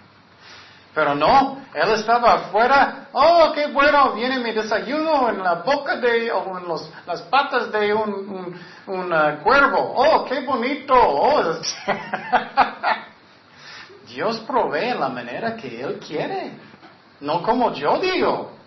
Pero 0.94 1.16
no, 1.16 1.66
él 1.74 1.90
estaba 1.94 2.34
afuera, 2.34 3.08
oh, 3.14 3.52
qué 3.56 3.66
bueno, 3.72 4.14
viene 4.14 4.38
mi 4.38 4.52
desayuno 4.52 5.30
en 5.30 5.42
la 5.42 5.56
boca 5.56 5.96
de, 5.96 6.32
o 6.32 6.60
en 6.60 6.68
los, 6.68 6.88
las 7.08 7.24
patas 7.24 7.72
de 7.72 7.96
un, 7.96 8.56
un, 8.86 9.12
uh, 9.12 9.42
cuervo, 9.42 9.80
oh, 9.96 10.24
qué 10.26 10.42
bonito, 10.42 10.94
oh. 10.94 11.42
Dios 14.08 14.40
provee 14.42 14.94
la 14.94 15.10
manera 15.10 15.56
que 15.56 15.82
Él 15.82 16.00
quiere, 16.00 16.52
no 17.22 17.42
como 17.42 17.74
yo 17.74 17.98
digo. 17.98 18.63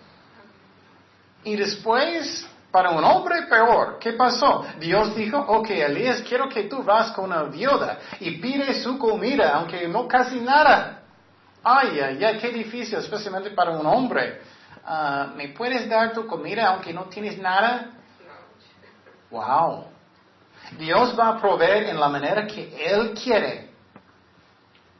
Y 1.47 1.55
después, 1.55 2.45
para 2.71 2.89
un 2.89 3.01
hombre 3.05 3.43
peor, 3.43 3.99
¿qué 4.01 4.11
pasó? 4.11 4.65
Dios 4.81 5.15
dijo, 5.15 5.37
ok, 5.37 5.69
Elías, 5.69 6.21
quiero 6.27 6.49
que 6.49 6.63
tú 6.63 6.83
vas 6.83 7.11
con 7.11 7.31
una 7.31 7.43
viuda 7.43 7.99
y 8.19 8.31
pide 8.31 8.73
su 8.83 8.99
comida, 8.99 9.55
aunque 9.55 9.87
no 9.87 10.09
casi 10.09 10.41
nada. 10.41 11.03
Ay, 11.63 12.01
ay, 12.01 12.21
ay, 12.21 12.37
qué 12.37 12.49
difícil, 12.49 12.97
especialmente 12.97 13.51
para 13.51 13.71
un 13.71 13.85
hombre. 13.85 14.41
Ah, 14.85 15.29
¿Me 15.37 15.47
puedes 15.47 15.87
dar 15.87 16.11
tu 16.11 16.27
comida 16.27 16.67
aunque 16.67 16.91
no 16.91 17.05
tienes 17.05 17.37
nada? 17.37 17.91
Wow. 19.31 19.85
Dios 20.77 21.17
va 21.17 21.29
a 21.29 21.39
proveer 21.39 21.83
en 21.85 21.97
la 21.97 22.09
manera 22.09 22.45
que 22.45 22.75
Él 22.91 23.13
quiere. 23.13 23.69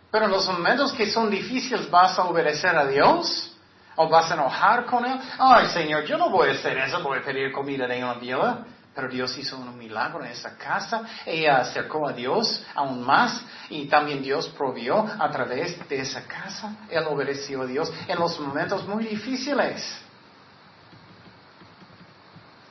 Pero 0.10 0.26
en 0.28 0.32
los 0.32 0.48
momentos 0.48 0.94
que 0.94 1.08
son 1.08 1.30
difíciles, 1.30 1.90
¿vas 1.90 2.18
a 2.18 2.24
obedecer 2.24 2.74
a 2.74 2.88
Dios? 2.88 3.57
¿O 3.98 4.08
vas 4.08 4.32
a 4.32 4.36
enojar 4.36 4.86
con 4.86 5.06
él? 5.06 5.20
Ay, 5.40 5.68
Señor, 5.68 6.06
yo 6.06 6.18
no 6.18 6.30
voy 6.30 6.50
a 6.50 6.52
hacer 6.54 6.78
eso, 6.78 7.02
voy 7.02 7.20
a 7.20 7.24
pedir 7.24 7.52
comida 7.52 7.88
de 7.88 8.04
una 8.04 8.14
viuda. 8.14 8.66
Pero 8.94 9.10
Dios 9.10 9.38
hizo 9.38 9.58
un 9.58 9.78
milagro 9.78 10.24
en 10.24 10.32
esa 10.32 10.58
casa. 10.58 11.04
Ella 11.24 11.58
acercó 11.60 12.08
a 12.08 12.14
Dios 12.14 12.64
aún 12.74 13.04
más 13.04 13.44
y 13.70 13.86
también 13.88 14.24
Dios 14.24 14.48
provió 14.58 15.06
a 15.20 15.30
través 15.30 15.88
de 15.88 16.00
esa 16.00 16.24
casa. 16.24 16.72
Él 16.90 17.04
obedeció 17.06 17.62
a 17.62 17.66
Dios 17.68 17.94
en 18.08 18.18
los 18.18 18.40
momentos 18.40 18.88
muy 18.88 19.06
difíciles. 19.06 20.07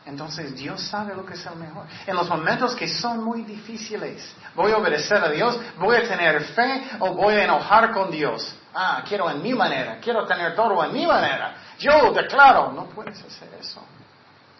Entonces 0.06 0.54
Dios 0.54 0.80
sabe 0.82 1.16
lo 1.16 1.26
que 1.26 1.34
es 1.34 1.44
el 1.46 1.56
mejor. 1.56 1.84
En 2.06 2.14
los 2.14 2.28
momentos 2.28 2.76
que 2.76 2.86
son 2.86 3.24
muy 3.24 3.42
difíciles, 3.42 4.34
voy 4.54 4.70
a 4.70 4.78
obedecer 4.78 5.16
a 5.16 5.28
Dios, 5.28 5.58
voy 5.78 5.96
a 5.96 6.08
tener 6.08 6.42
fe 6.44 6.90
o 7.00 7.12
voy 7.12 7.34
a 7.34 7.44
enojar 7.44 7.92
con 7.92 8.10
Dios. 8.10 8.54
Ah, 8.72 9.02
quiero 9.06 9.28
en 9.28 9.42
mi 9.42 9.52
manera, 9.52 9.98
quiero 10.00 10.24
tener 10.24 10.54
todo 10.54 10.84
en 10.84 10.92
mi 10.92 11.06
manera. 11.06 11.56
Yo 11.78 12.12
declaro, 12.12 12.70
no 12.72 12.86
puedes 12.86 13.20
hacer 13.20 13.52
eso. 13.60 13.84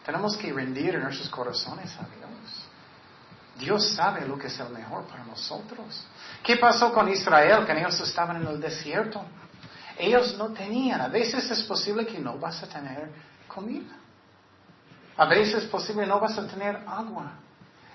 Tenemos 0.04 0.36
que 0.36 0.52
rendir 0.52 0.98
nuestros 0.98 1.28
corazones 1.30 1.94
a 1.96 2.04
Dios. 2.16 2.26
Dios 3.56 3.94
sabe 3.94 4.26
lo 4.26 4.36
que 4.36 4.48
es 4.48 4.58
el 4.58 4.70
mejor 4.70 5.04
para 5.04 5.24
nosotros. 5.24 6.04
¿Qué 6.42 6.56
pasó 6.56 6.92
con 6.92 7.08
Israel? 7.08 7.64
Que 7.64 7.72
ellos 7.72 7.98
estaban 8.00 8.42
en 8.42 8.48
el 8.48 8.60
desierto. 8.60 9.24
Ellos 9.96 10.36
no 10.36 10.48
tenían. 10.48 11.00
A 11.00 11.08
veces 11.08 11.48
es 11.50 11.62
posible 11.62 12.04
que 12.04 12.18
no 12.18 12.36
vas 12.36 12.62
a 12.62 12.66
tener 12.66 13.10
comida. 13.46 13.94
A 15.16 15.26
veces 15.26 15.64
es 15.64 15.70
posible 15.70 16.06
no 16.06 16.20
vas 16.20 16.36
a 16.38 16.46
tener 16.46 16.76
agua. 16.86 17.32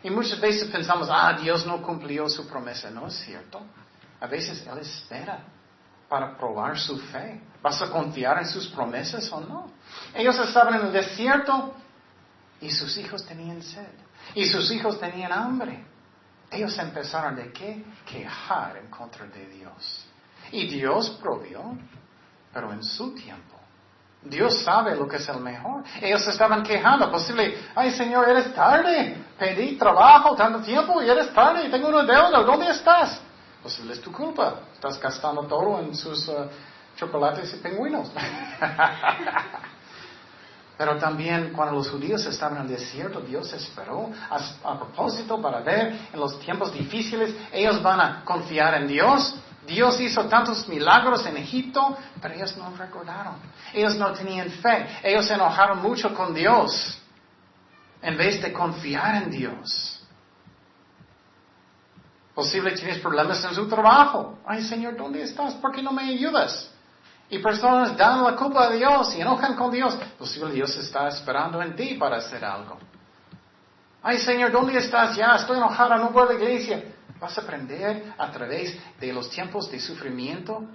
Y 0.04 0.10
muchas 0.10 0.40
veces 0.40 0.70
pensamos, 0.70 1.08
ah, 1.12 1.34
Dios 1.40 1.66
no 1.66 1.82
cumplió 1.82 2.28
su 2.28 2.48
promesa. 2.48 2.90
No 2.90 3.08
es 3.08 3.16
cierto. 3.16 3.62
A 4.20 4.28
veces 4.28 4.66
Él 4.66 4.78
espera 4.80 5.40
para 6.10 6.36
probar 6.38 6.80
su 6.80 6.98
fe. 6.98 7.42
¿Vas 7.62 7.82
a 7.82 7.90
confiar 7.90 8.40
en 8.40 8.48
sus 8.48 8.68
promesas 8.68 9.32
o 9.32 9.42
no? 9.42 9.72
Ellos 10.16 10.38
estaban 10.40 10.76
en 10.76 10.88
el 10.88 10.92
desierto 10.92 11.76
y 12.60 12.72
sus 12.72 12.98
hijos 12.98 13.26
tenían 13.26 13.62
sed. 13.62 13.88
Y 14.34 14.46
sus 14.46 14.72
hijos 14.72 15.00
tenían 15.00 15.32
hambre. 15.32 15.86
Ellos 16.50 16.78
empezaron 16.80 17.36
de 17.36 17.52
qué? 17.54 17.84
Quejar 18.06 18.78
en 18.78 18.88
contra 18.90 19.26
de 19.28 19.48
Dios. 19.48 20.06
Y 20.52 20.68
Dios 20.68 21.12
provió, 21.22 21.78
pero 22.52 22.74
en 22.74 22.84
su 22.84 23.14
tiempo. 23.16 23.51
Dios 24.24 24.62
sabe 24.64 24.96
lo 24.96 25.08
que 25.08 25.18
es 25.18 25.28
el 25.30 25.40
mejor. 25.40 25.84
Ellos 26.00 26.26
estaban 26.28 26.62
quejando, 26.64 27.12
posible, 27.12 27.58
ay 27.76 27.92
Señor, 27.92 28.30
eres 28.30 28.54
tarde, 28.54 29.18
pedí 29.38 29.78
trabajo 29.78 30.36
tanto 30.36 30.60
tiempo 30.60 31.02
y 31.02 31.10
eres 31.10 31.34
tarde 31.34 31.70
tengo 31.70 31.88
una 31.88 32.04
deuda, 32.04 32.44
¿dónde 32.44 32.70
estás? 32.70 33.20
Posible 33.64 33.94
es 33.94 34.02
tu 34.02 34.12
culpa, 34.12 34.56
estás 34.74 35.00
gastando 35.00 35.44
todo 35.44 35.80
en 35.80 35.96
sus 35.96 36.28
uh, 36.28 36.48
chocolates 36.96 37.54
y 37.54 37.58
pingüinos. 37.58 38.12
Pero 40.78 40.98
también 40.98 41.54
cuando 41.54 41.76
los 41.76 41.90
judíos 41.90 42.26
estaban 42.26 42.58
en 42.58 42.64
el 42.64 42.70
desierto, 42.70 43.22
Dios 43.22 43.54
esperó 43.54 44.10
a, 44.32 44.78
propósito 44.80 45.40
para 45.40 45.60
ver 45.60 45.96
en 46.12 46.20
los 46.20 46.40
tiempos 46.40 46.74
difíciles, 46.74 47.36
ellos 47.52 47.84
van 47.84 48.02
a 48.02 48.26
confiar 48.26 48.74
en 48.76 48.88
Dios. 48.88 49.36
Dios 49.68 50.00
hizo 50.00 50.26
tantos 50.26 50.68
milagros 50.68 51.26
en 51.26 51.38
Egipto, 51.38 51.98
pero 52.22 52.34
ellos 52.34 52.58
no 52.58 52.76
recordaron. 52.76 53.36
Ellos 53.74 53.96
no 53.96 54.12
tenían 54.12 54.50
fe. 54.50 54.88
Ellos 55.04 55.28
se 55.28 55.36
enojaron 55.36 55.82
mucho 55.82 56.14
con 56.14 56.34
Dios 56.34 56.98
en 58.02 58.18
vez 58.18 58.42
de 58.42 58.52
confiar 58.52 59.24
en 59.24 59.30
Dios. 59.30 60.02
Posible 62.34 62.72
tienes 62.72 63.00
problemas 63.00 63.44
en 63.44 63.54
su 63.54 63.68
trabajo. 63.68 64.40
Ay, 64.46 64.64
Señor, 64.64 64.96
¿dónde 64.96 65.22
estás? 65.22 65.54
¿Por 65.56 65.72
qué 65.72 65.82
no 65.82 65.92
me 65.92 66.04
ayudas? 66.04 66.72
Y 67.30 67.40
personas 67.40 67.96
dan 67.96 68.24
la 68.24 68.36
culpa 68.36 68.66
a 68.66 68.72
Dios 68.72 69.14
y 69.16 69.22
enojan 69.22 69.56
con 69.56 69.72
Dios. 69.72 69.96
Posible 70.18 70.52
Dios 70.52 70.76
está 70.78 71.08
esperando 71.08 71.62
en 71.62 71.76
ti 71.76 71.96
para 71.96 72.18
hacer 72.18 72.44
algo. 72.44 72.78
Ay, 74.02 74.18
Señor, 74.18 74.52
¿dónde 74.52 74.78
estás? 74.78 75.16
Ya 75.16 75.36
estoy 75.36 75.58
enojada, 75.58 75.98
no 75.98 76.10
voy 76.10 76.24
a 76.24 76.26
la 76.26 76.34
iglesia. 76.34 76.84
¿Vas 77.22 77.38
a 77.38 77.42
aprender 77.42 78.16
a 78.18 78.32
través 78.32 78.76
de 79.00 79.14
los 79.14 79.30
tiempos 79.30 79.70
de 79.70 79.80
sufrimiento? 79.80 80.66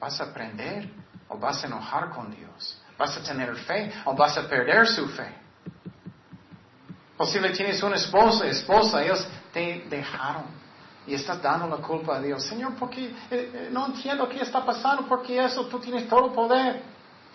¿Vas 0.00 0.20
a 0.20 0.24
aprender 0.24 0.90
o 1.28 1.38
vas 1.38 1.62
a 1.62 1.68
enojar 1.68 2.10
con 2.10 2.34
Dios? 2.34 2.82
¿Vas 2.98 3.16
a 3.16 3.22
tener 3.22 3.54
fe 3.58 3.92
o 4.04 4.16
vas 4.16 4.36
a 4.36 4.48
perder 4.48 4.88
su 4.88 5.06
fe? 5.10 5.32
Posible 7.16 7.50
tienes 7.50 7.80
un 7.84 7.94
esposo, 7.94 8.42
esposa, 8.42 9.04
ellos 9.04 9.24
te 9.52 9.86
dejaron 9.88 10.46
y 11.06 11.14
estás 11.14 11.40
dando 11.40 11.68
la 11.68 11.76
culpa 11.76 12.16
a 12.16 12.20
Dios. 12.20 12.44
Señor, 12.44 12.74
¿por 12.74 12.90
qué? 12.90 13.04
Eh, 13.04 13.14
eh, 13.30 13.68
no 13.70 13.86
entiendo 13.86 14.28
qué 14.28 14.40
está 14.40 14.64
pasando, 14.64 15.06
porque 15.06 15.44
eso, 15.44 15.64
tú 15.66 15.78
tienes 15.78 16.08
todo 16.08 16.26
el 16.26 16.32
poder. 16.32 16.82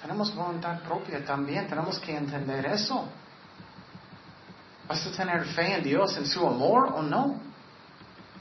Tenemos 0.02 0.36
voluntad 0.36 0.82
propia 0.82 1.24
también, 1.24 1.66
tenemos 1.66 1.98
que 2.00 2.14
entender 2.14 2.66
eso. 2.66 3.08
¿Vas 4.88 5.06
a 5.06 5.12
tener 5.12 5.46
fe 5.46 5.76
en 5.76 5.84
Dios, 5.84 6.16
en 6.18 6.26
su 6.26 6.46
amor 6.48 6.94
o 6.96 7.02
no? 7.02 7.40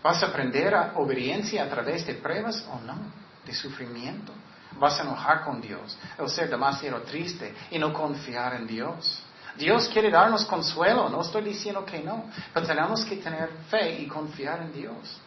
¿Vas 0.03 0.23
a 0.23 0.27
aprender 0.27 0.75
a 0.75 0.93
obediencia 0.97 1.65
a 1.65 1.69
través 1.69 2.07
de 2.07 2.15
pruebas 2.15 2.65
o 2.73 2.81
no? 2.81 2.97
De 3.45 3.53
sufrimiento. 3.53 4.33
¿Vas 4.79 4.99
a 5.01 5.03
enojar 5.03 5.45
con 5.45 5.61
Dios? 5.61 5.97
O 6.19 6.29
ser 6.29 6.49
demasiado 6.49 7.03
triste 7.03 7.55
y 7.71 7.79
no 7.79 7.93
confiar 7.93 8.55
en 8.55 8.67
Dios. 8.67 9.23
Dios 9.57 9.89
quiere 9.89 10.11
darnos 10.11 10.45
consuelo, 10.45 11.09
no 11.09 11.23
estoy 11.23 11.43
diciendo 11.43 11.85
que 11.85 12.01
no, 12.01 12.27
pero 12.53 12.67
tenemos 12.67 13.05
que 13.05 13.17
tener 13.17 13.49
fe 13.71 14.01
y 14.01 14.07
confiar 14.07 14.61
en 14.61 14.73
Dios. 14.73 15.21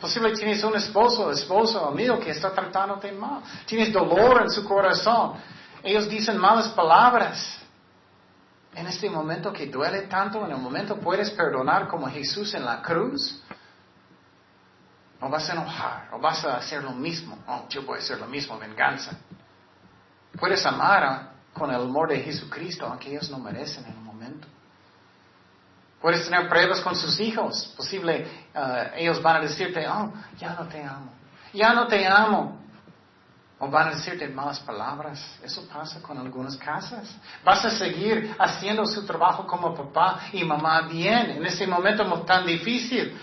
Posible 0.00 0.32
tienes 0.32 0.62
un 0.64 0.76
esposo, 0.76 1.30
esposo, 1.30 1.86
amigo 1.86 2.18
que 2.18 2.30
está 2.30 2.52
tratándote 2.52 3.12
mal. 3.12 3.42
Tienes 3.66 3.92
dolor 3.92 4.42
en 4.42 4.50
su 4.50 4.64
corazón. 4.64 5.34
Ellos 5.82 6.08
dicen 6.08 6.36
malas 6.36 6.68
palabras. 6.68 7.57
En 8.74 8.86
este 8.86 9.10
momento 9.10 9.52
que 9.52 9.66
duele 9.66 10.02
tanto, 10.02 10.44
en 10.44 10.52
el 10.52 10.58
momento 10.58 10.98
puedes 10.98 11.30
perdonar 11.30 11.88
como 11.88 12.08
Jesús 12.08 12.54
en 12.54 12.64
la 12.64 12.80
cruz. 12.82 13.42
O 15.20 15.28
vas 15.28 15.48
a 15.50 15.52
enojar, 15.52 16.08
o 16.12 16.20
vas 16.20 16.44
a 16.44 16.56
hacer 16.56 16.82
lo 16.84 16.92
mismo. 16.92 17.38
Oh, 17.46 17.66
yo 17.68 17.82
voy 17.82 17.96
a 17.96 17.98
hacer 17.98 18.18
lo 18.20 18.26
mismo, 18.26 18.58
venganza. 18.58 19.18
Puedes 20.38 20.64
amar 20.64 21.32
con 21.52 21.70
el 21.70 21.82
amor 21.82 22.08
de 22.08 22.20
Jesucristo, 22.20 22.86
aunque 22.86 23.10
ellos 23.10 23.28
no 23.30 23.38
merecen 23.38 23.84
en 23.84 23.92
el 23.92 24.00
momento. 24.00 24.46
Puedes 26.00 26.24
tener 26.24 26.48
pruebas 26.48 26.80
con 26.80 26.94
sus 26.94 27.18
hijos. 27.18 27.74
Posible, 27.76 28.28
uh, 28.54 28.94
ellos 28.94 29.20
van 29.20 29.36
a 29.36 29.40
decirte, 29.40 29.86
oh, 29.88 30.12
ya 30.38 30.54
no 30.54 30.68
te 30.68 30.82
amo. 30.84 31.12
Ya 31.52 31.72
no 31.72 31.88
te 31.88 32.06
amo. 32.06 32.57
O 33.60 33.68
van 33.68 33.88
a 33.88 33.90
decirte 33.90 34.28
malas 34.28 34.60
palabras. 34.60 35.38
Eso 35.42 35.66
pasa 35.66 36.00
con 36.00 36.16
algunas 36.16 36.56
casas. 36.56 37.08
Vas 37.44 37.64
a 37.64 37.70
seguir 37.70 38.36
haciendo 38.38 38.86
su 38.86 39.04
trabajo 39.04 39.46
como 39.46 39.74
papá 39.74 40.20
y 40.32 40.44
mamá 40.44 40.82
bien 40.82 41.30
en 41.32 41.46
ese 41.46 41.66
momento 41.66 42.04
tan 42.22 42.46
difícil. 42.46 43.18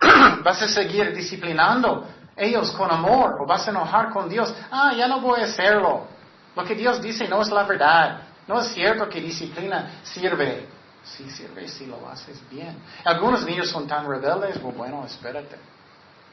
vas 0.42 0.60
a 0.62 0.68
seguir 0.68 1.14
disciplinando 1.14 2.06
ellos 2.36 2.70
con 2.72 2.90
amor 2.90 3.38
o 3.40 3.46
vas 3.46 3.66
a 3.66 3.70
enojar 3.70 4.10
con 4.10 4.28
Dios. 4.28 4.52
Ah, 4.70 4.92
ya 4.92 5.06
no 5.06 5.20
voy 5.20 5.40
a 5.40 5.44
hacerlo. 5.44 6.06
Lo 6.56 6.64
que 6.64 6.74
Dios 6.74 7.00
dice 7.00 7.28
no 7.28 7.40
es 7.40 7.50
la 7.50 7.62
verdad. 7.62 8.22
No 8.48 8.60
es 8.60 8.68
cierto 8.68 9.08
que 9.08 9.20
disciplina 9.20 10.00
sirve. 10.02 10.68
Sí 11.04 11.30
sirve 11.30 11.68
si 11.68 11.86
lo 11.86 12.08
haces 12.08 12.42
bien. 12.50 12.76
Algunos 13.04 13.44
niños 13.44 13.70
son 13.70 13.86
tan 13.86 14.08
rebeldes, 14.08 14.60
bueno, 14.60 15.04
espérate. 15.06 15.56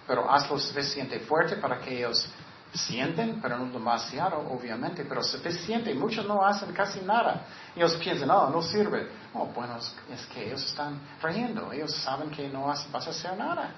Pero 0.07 0.29
hazlo 0.29 0.57
suficiente 0.57 1.19
fuerte 1.19 1.57
para 1.57 1.79
que 1.79 1.99
ellos 1.99 2.27
sienten, 2.73 3.39
pero 3.41 3.57
no 3.57 3.71
demasiado, 3.71 4.39
obviamente, 4.49 5.05
pero 5.05 5.23
suficiente. 5.23 5.93
Muchos 5.93 6.25
no 6.25 6.43
hacen 6.43 6.73
casi 6.73 7.01
nada. 7.01 7.45
Ellos 7.75 7.95
piensan, 7.95 8.27
no, 8.27 8.49
no 8.49 8.61
sirve. 8.61 9.09
Oh, 9.33 9.45
bueno, 9.47 9.77
es, 9.77 10.25
que 10.27 10.47
ellos 10.47 10.63
están 10.65 10.99
riendo. 11.21 11.71
Ellos 11.71 11.93
saben 11.95 12.29
que 12.31 12.49
no 12.49 12.65
vas 12.65 13.07
a 13.07 13.09
hacer 13.09 13.37
nada. 13.37 13.71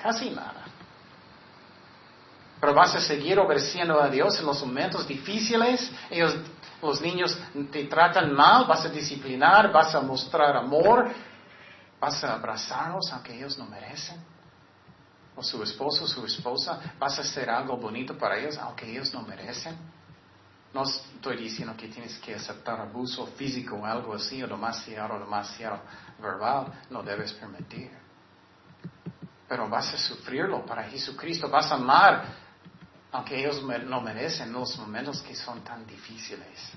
Casi 0.00 0.30
nada. 0.30 0.64
Pero 2.60 2.74
vas 2.74 2.94
a 2.94 3.00
seguir 3.00 3.38
obedeciendo 3.38 4.00
a 4.00 4.08
Dios 4.08 4.38
en 4.38 4.46
los 4.46 4.64
momentos 4.64 5.06
difíciles. 5.06 5.90
Ellos, 6.10 6.36
los 6.80 7.00
niños 7.00 7.36
te 7.70 7.84
tratan 7.84 8.32
mal, 8.32 8.64
vas 8.66 8.84
a 8.84 8.88
disciplinar, 8.88 9.72
vas 9.72 9.94
a 9.94 10.00
mostrar 10.00 10.56
amor, 10.56 11.10
vas 12.00 12.24
a 12.24 12.34
abrazarlos 12.34 13.12
aunque 13.12 13.34
ellos 13.34 13.58
no 13.58 13.66
merecen. 13.66 14.35
O 15.36 15.42
su 15.42 15.62
esposo, 15.62 16.06
su 16.06 16.24
esposa, 16.24 16.80
vas 16.98 17.18
a 17.18 17.22
hacer 17.22 17.50
algo 17.50 17.76
bonito 17.76 18.16
para 18.16 18.38
ellos 18.38 18.56
aunque 18.58 18.90
ellos 18.90 19.12
no 19.12 19.22
merecen. 19.22 19.76
No 20.72 20.84
estoy 20.84 21.36
diciendo 21.36 21.74
que 21.76 21.88
tienes 21.88 22.18
que 22.18 22.34
aceptar 22.34 22.80
abuso 22.80 23.26
físico 23.28 23.76
o 23.76 23.84
algo 23.86 24.14
así, 24.14 24.42
o 24.42 24.48
demasiado, 24.48 25.18
demasiado 25.18 25.80
verbal. 26.20 26.72
No 26.90 27.02
debes 27.02 27.32
permitir. 27.34 27.90
Pero 29.48 29.68
vas 29.68 29.94
a 29.94 29.98
sufrirlo 29.98 30.64
para 30.66 30.84
Jesucristo. 30.84 31.48
Vas 31.48 31.70
a 31.70 31.76
amar 31.76 32.46
aunque 33.12 33.38
ellos 33.38 33.62
no 33.62 34.00
merecen 34.00 34.52
los 34.52 34.76
momentos 34.78 35.22
que 35.22 35.34
son 35.34 35.62
tan 35.62 35.86
difíciles. 35.86 36.72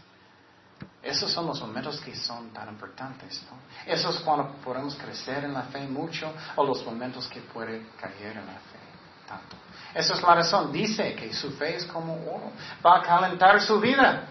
Esos 1.02 1.32
son 1.32 1.48
los 1.48 1.62
momentos 1.62 2.00
que 2.02 2.16
son 2.16 2.50
tan 2.50 2.68
importantes. 2.70 3.42
¿no? 3.50 3.58
Eso 3.92 4.10
es 4.10 4.18
cuando 4.18 4.52
podemos 4.64 4.96
crecer 4.96 5.46
en 5.46 5.54
la 5.54 5.64
fe 5.64 5.88
mucho 5.88 6.32
o 6.56 6.64
los 6.64 6.84
momentos 6.86 7.28
que 7.28 7.40
puede 7.42 7.88
caer 8.00 8.38
en 8.38 8.46
la 8.46 8.54
fe 8.54 8.80
tanto. 9.28 9.56
Esa 9.94 10.14
es 10.14 10.22
la 10.22 10.36
razón. 10.36 10.72
Dice 10.72 11.16
que 11.16 11.34
su 11.34 11.52
fe 11.52 11.78
es 11.78 11.86
como 11.86 12.14
oro. 12.14 12.52
Va 12.86 12.98
a 12.98 13.02
calentar 13.02 13.62
su 13.62 13.80
vida. 13.80 14.24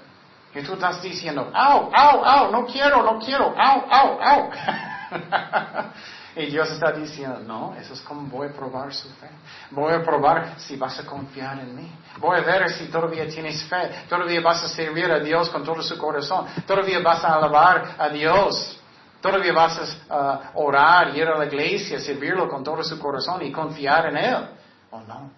Y 0.55 0.63
tú 0.63 0.75
estás 0.75 1.01
diciendo, 1.03 1.51
au, 1.55 1.91
au, 1.95 2.25
au, 2.25 2.51
no 2.51 2.67
quiero, 2.67 3.03
no 3.03 3.19
quiero, 3.19 3.55
au, 3.57 3.87
au, 3.91 4.21
au. 4.21 4.51
Y 6.39 6.47
Dios 6.47 6.71
está 6.71 6.93
diciendo, 6.93 7.41
no, 7.41 7.75
eso 7.75 7.95
es 7.95 8.01
como 8.03 8.29
voy 8.29 8.47
a 8.47 8.53
probar 8.53 8.95
su 8.95 9.09
fe. 9.15 9.29
Voy 9.73 9.93
a 9.93 10.05
probar 10.05 10.55
si 10.59 10.77
vas 10.77 10.97
a 11.01 11.05
confiar 11.05 11.59
en 11.59 11.75
mí. 11.75 11.93
Voy 12.19 12.39
a 12.39 12.43
ver 12.43 12.71
si 12.71 12.87
todavía 12.87 13.27
tienes 13.27 13.65
fe. 13.65 14.05
Todavía 14.09 14.41
vas 14.41 14.63
a 14.63 14.69
servir 14.69 15.11
a 15.11 15.19
Dios 15.19 15.51
con 15.51 15.65
todo 15.65 15.83
su 15.83 15.99
corazón. 15.99 16.47
Todavía 16.65 17.01
vas 17.01 17.25
a 17.25 17.35
alabar 17.35 17.97
a 17.99 18.09
Dios. 18.09 18.81
Todavía 19.21 19.53
vas 19.53 20.01
a 20.09 20.53
orar, 20.55 21.17
ir 21.17 21.27
a 21.27 21.37
la 21.37 21.47
iglesia, 21.47 21.99
servirlo 21.99 22.49
con 22.49 22.63
todo 22.63 22.85
su 22.85 23.01
corazón 23.01 23.43
y 23.43 23.51
confiar 23.51 24.07
en 24.07 24.17
Él. 24.19 24.49
¿O 24.93 25.01
no? 25.01 25.33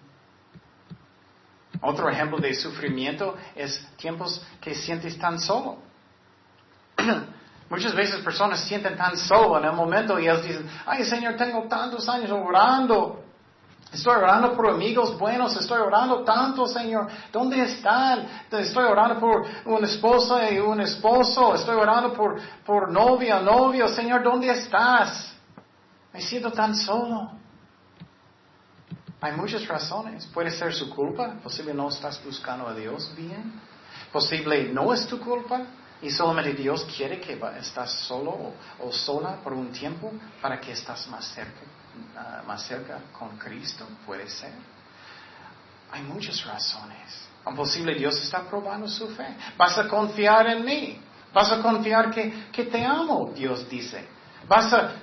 Otro 1.81 2.09
ejemplo 2.09 2.37
de 2.37 2.53
sufrimiento 2.53 3.35
es 3.55 3.87
tiempos 3.97 4.45
que 4.61 4.75
sientes 4.75 5.17
tan 5.17 5.39
solo. 5.39 5.79
Muchas 7.71 7.95
veces 7.95 8.21
personas 8.21 8.59
sienten 8.59 8.95
tan 8.95 9.17
solo 9.17 9.57
en 9.57 9.65
el 9.65 9.73
momento 9.73 10.19
y 10.19 10.23
ellos 10.23 10.43
dicen, 10.43 10.69
ay 10.85 11.03
Señor, 11.03 11.35
tengo 11.37 11.63
tantos 11.63 12.07
años 12.07 12.29
orando 12.29 13.23
Estoy 13.91 14.15
orando 14.15 14.55
por 14.55 14.69
amigos 14.69 15.17
buenos, 15.19 15.55
estoy 15.57 15.81
orando 15.81 16.23
tanto, 16.23 16.65
Señor. 16.65 17.09
¿Dónde 17.29 17.61
están? 17.61 18.25
Estoy 18.49 18.85
orando 18.85 19.19
por 19.19 19.45
una 19.65 19.85
esposa 19.85 20.49
y 20.49 20.59
un 20.59 20.79
esposo, 20.79 21.53
estoy 21.55 21.75
orando 21.75 22.13
por, 22.13 22.39
por 22.65 22.89
novia, 22.89 23.41
novio. 23.41 23.89
Señor, 23.89 24.23
¿dónde 24.23 24.49
estás? 24.49 25.33
Me 26.13 26.21
siento 26.21 26.51
tan 26.51 26.73
solo. 26.73 27.31
Hay 29.19 29.33
muchas 29.33 29.67
razones. 29.67 30.25
Puede 30.27 30.51
ser 30.51 30.73
su 30.73 30.89
culpa. 30.89 31.33
Posible 31.43 31.73
no 31.73 31.89
estás 31.89 32.23
buscando 32.23 32.69
a 32.69 32.73
Dios 32.73 33.13
bien. 33.17 33.59
Posible 34.13 34.69
no 34.71 34.93
es 34.93 35.05
tu 35.05 35.19
culpa. 35.19 35.63
Y 36.01 36.09
solamente 36.09 36.53
Dios 36.53 36.85
quiere 36.95 37.19
que 37.19 37.39
estás 37.59 37.91
solo 38.07 38.53
o, 38.79 38.91
sola 38.91 39.35
por 39.43 39.53
un 39.53 39.71
tiempo 39.71 40.11
para 40.41 40.59
que 40.59 40.71
estás 40.71 41.07
más 41.07 41.25
cerca, 41.27 41.61
ah, 42.17 42.41
más 42.47 42.63
cerca 42.63 42.99
con 43.11 43.37
Cristo, 43.37 43.85
puede 44.05 44.27
ser. 44.27 44.51
Hay 45.91 46.01
muchas 46.03 46.43
razones. 46.45 47.29
Es 47.45 47.55
posible 47.55 47.93
Dios 47.95 48.19
está 48.21 48.41
probando 48.43 48.87
su 48.87 49.09
fe. 49.09 49.35
Vas 49.57 49.77
a 49.77 49.87
confiar 49.87 50.47
en 50.47 50.65
mí. 50.65 50.99
Vas 51.33 51.51
a 51.51 51.61
confiar 51.61 52.11
que, 52.11 52.49
que 52.51 52.65
te 52.65 52.83
amo, 52.83 53.31
Dios 53.35 53.69
dice. 53.69 54.05
Vas 54.47 54.73
a 54.73 54.93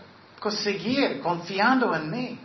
seguir 0.51 1.21
confiando 1.21 1.95
en 1.95 2.11
mí. 2.11 2.39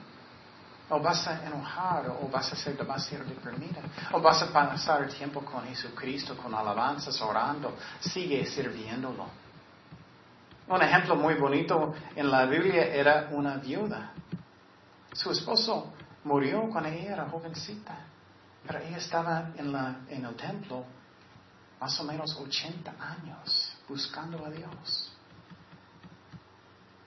O 0.93 0.99
vas 0.99 1.27
a 1.27 1.43
enojar, 1.43 2.07
o 2.21 2.29
vas 2.29 2.53
a 2.53 2.55
ser 2.55 2.77
demasiado 2.77 3.25
deprimida, 3.25 3.81
o 4.11 4.21
vas 4.21 4.43
a 4.43 4.53
pasar 4.53 5.01
el 5.01 5.11
tiempo 5.11 5.41
con 5.43 5.65
Jesucristo, 5.65 6.37
con 6.37 6.53
alabanzas, 6.53 7.19
orando, 7.19 7.75
sigue 7.99 8.45
sirviéndolo. 8.45 9.25
Un 10.67 10.81
ejemplo 10.83 11.15
muy 11.15 11.33
bonito 11.33 11.95
en 12.15 12.29
la 12.29 12.45
Biblia 12.45 12.93
era 12.93 13.29
una 13.31 13.57
viuda. 13.57 14.11
Su 15.13 15.31
esposo 15.31 15.91
murió 16.25 16.69
cuando 16.69 16.89
ella 16.89 17.13
era 17.13 17.25
jovencita, 17.27 17.97
pero 18.67 18.77
ella 18.77 18.97
estaba 18.97 19.49
en, 19.57 19.75
en 20.09 20.25
el 20.25 20.35
templo 20.35 20.85
más 21.81 21.99
o 21.99 22.03
menos 22.03 22.35
80 22.35 22.91
años 22.99 23.75
buscando 23.89 24.45
a 24.45 24.51
Dios. 24.51 25.11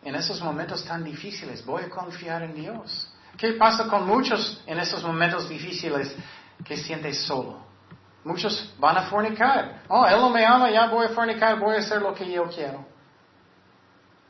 En 0.02 0.16
esos 0.16 0.42
momentos 0.42 0.84
tan 0.84 1.04
difíciles, 1.04 1.64
voy 1.64 1.84
a 1.84 1.88
confiar 1.88 2.42
en 2.42 2.54
Dios. 2.54 3.12
¿Qué 3.36 3.52
pasa 3.52 3.86
con 3.88 4.06
muchos 4.06 4.62
en 4.66 4.78
esos 4.78 5.02
momentos 5.02 5.48
difíciles 5.48 6.14
que 6.64 6.76
sientes 6.76 7.22
solo? 7.22 7.58
Muchos 8.24 8.74
van 8.78 8.96
a 8.96 9.02
fornicar. 9.02 9.82
Oh, 9.88 10.06
él 10.06 10.16
no 10.20 10.30
me 10.30 10.44
ama, 10.44 10.70
ya 10.70 10.88
voy 10.88 11.06
a 11.06 11.10
fornicar, 11.10 11.58
voy 11.58 11.76
a 11.76 11.78
hacer 11.78 12.00
lo 12.02 12.14
que 12.14 12.30
yo 12.30 12.44
quiero. 12.48 12.84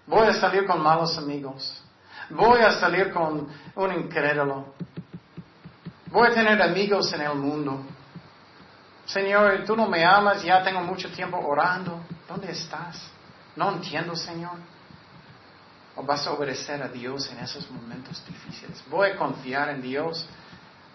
Voy 0.07 0.27
a 0.27 0.35
salir 0.35 0.67
con 0.67 0.83
malos 0.83 1.17
amigos. 1.17 1.83
Voy 2.31 2.61
a 2.61 2.73
salir 2.73 3.13
con 3.13 3.49
un 3.75 3.93
incrédulo. 3.93 4.75
Voy 6.07 6.29
a 6.29 6.35
tener 6.35 6.61
amigos 6.61 7.13
en 7.13 7.23
el 7.23 7.35
mundo. 7.35 7.85
Señor, 9.07 9.65
tú 9.65 9.77
no 9.77 9.89
me 9.89 10.05
amas, 10.05 10.43
ya 10.43 10.63
tengo 10.63 10.81
mucho 10.81 11.11
tiempo 11.11 11.39
orando. 11.39 12.01
¿Dónde 12.29 12.51
estás? 12.51 13.11
No 13.55 13.71
entiendo, 13.73 14.17
Señor. 14.17 14.59
¿O 15.97 16.03
vas 16.03 16.27
a 16.27 16.33
obedecer 16.33 16.83
a 16.83 16.89
Dios 16.89 17.31
en 17.31 17.39
esos 17.39 17.71
momentos 17.71 18.23
difíciles? 18.27 18.83
Voy 18.91 19.11
a 19.11 19.17
confiar 19.17 19.71
en 19.71 19.81
Dios. 19.81 20.27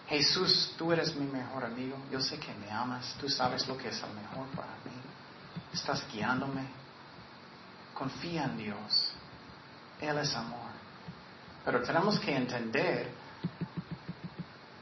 Jesús, 0.08 0.74
tú 0.78 0.92
eres 0.92 1.14
mi 1.16 1.26
mejor 1.26 1.64
amigo. 1.64 1.96
Yo 2.10 2.20
sé 2.20 2.38
que 2.38 2.54
me 2.54 2.70
amas. 2.70 3.14
Tú 3.20 3.28
sabes 3.28 3.66
lo 3.66 3.76
que 3.76 3.88
es 3.88 4.00
el 4.02 4.14
mejor 4.14 4.46
para 4.54 4.72
mí. 4.84 4.92
Estás 5.72 6.06
guiándome. 6.12 6.66
Confía 7.94 8.44
en 8.44 8.58
Dios. 8.58 9.12
Él 10.00 10.16
es 10.18 10.34
amor. 10.36 10.70
Pero 11.64 11.82
tenemos 11.82 12.18
que 12.20 12.36
entender 12.36 13.10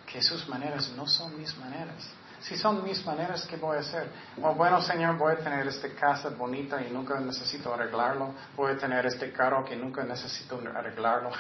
que 0.07 0.23
sus 0.23 0.47
maneras 0.49 0.91
no 0.97 1.07
son 1.07 1.39
mis 1.39 1.57
maneras. 1.57 2.09
Si 2.41 2.57
son 2.57 2.83
mis 2.83 3.05
maneras, 3.05 3.47
¿qué 3.47 3.57
voy 3.57 3.77
a 3.77 3.81
hacer? 3.81 4.09
Oh, 4.43 4.55
bueno, 4.55 4.81
Señor, 4.81 5.19
voy 5.19 5.35
a 5.35 5.37
tener 5.37 5.67
esta 5.67 5.89
casa 5.91 6.31
bonita 6.31 6.81
y 6.83 6.91
nunca 6.91 7.21
necesito 7.21 7.75
arreglarlo. 7.75 8.35
Voy 8.57 8.73
a 8.73 8.79
tener 8.79 9.05
este 9.05 9.31
carro 9.31 9.63
que 9.63 9.77
nunca 9.77 10.03
necesito 10.05 10.59
arreglarlo, 10.75 11.31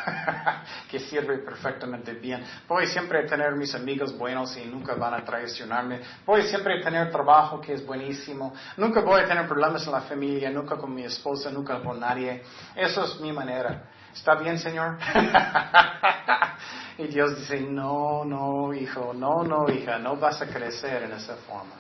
que 0.91 1.01
sirve 1.01 1.39
perfectamente 1.39 2.13
bien. 2.13 2.45
Voy 2.69 2.87
siempre 2.87 3.21
a 3.21 3.27
tener 3.27 3.57
mis 3.57 3.75
amigos 3.75 4.17
buenos 4.17 4.55
y 4.59 4.67
nunca 4.67 4.95
van 4.95 5.15
a 5.15 5.25
traicionarme. 5.25 6.01
Voy 6.27 6.43
siempre 6.43 6.81
a 6.81 6.85
tener 6.85 7.11
trabajo 7.11 7.63
que 7.63 7.73
es 7.73 7.87
buenísimo. 7.87 8.53
Nunca 8.77 9.01
voy 9.01 9.23
a 9.23 9.27
tener 9.27 9.49
problemas 9.49 9.87
en 9.87 9.93
la 9.93 10.03
familia, 10.03 10.51
nunca 10.51 10.77
con 10.77 10.95
mi 10.95 11.05
esposa, 11.05 11.51
nunca 11.51 11.81
con 11.83 11.99
nadie. 11.99 12.43
Eso 12.77 13.05
es 13.05 13.19
mi 13.21 13.33
manera. 13.33 13.85
¿Está 14.15 14.35
bien, 14.35 14.59
Señor? 14.59 14.99
y 16.99 17.07
Dios 17.07 17.39
dice, 17.39 17.61
no, 17.61 18.25
no, 18.25 18.75
hijo, 18.75 19.13
no, 19.15 19.43
no, 19.43 19.69
hija, 19.69 19.99
no 19.99 20.17
vas 20.17 20.43
a 20.43 20.47
crecer 20.47 21.05
en 21.05 21.13
esa 21.13 21.37
forma. 21.37 21.75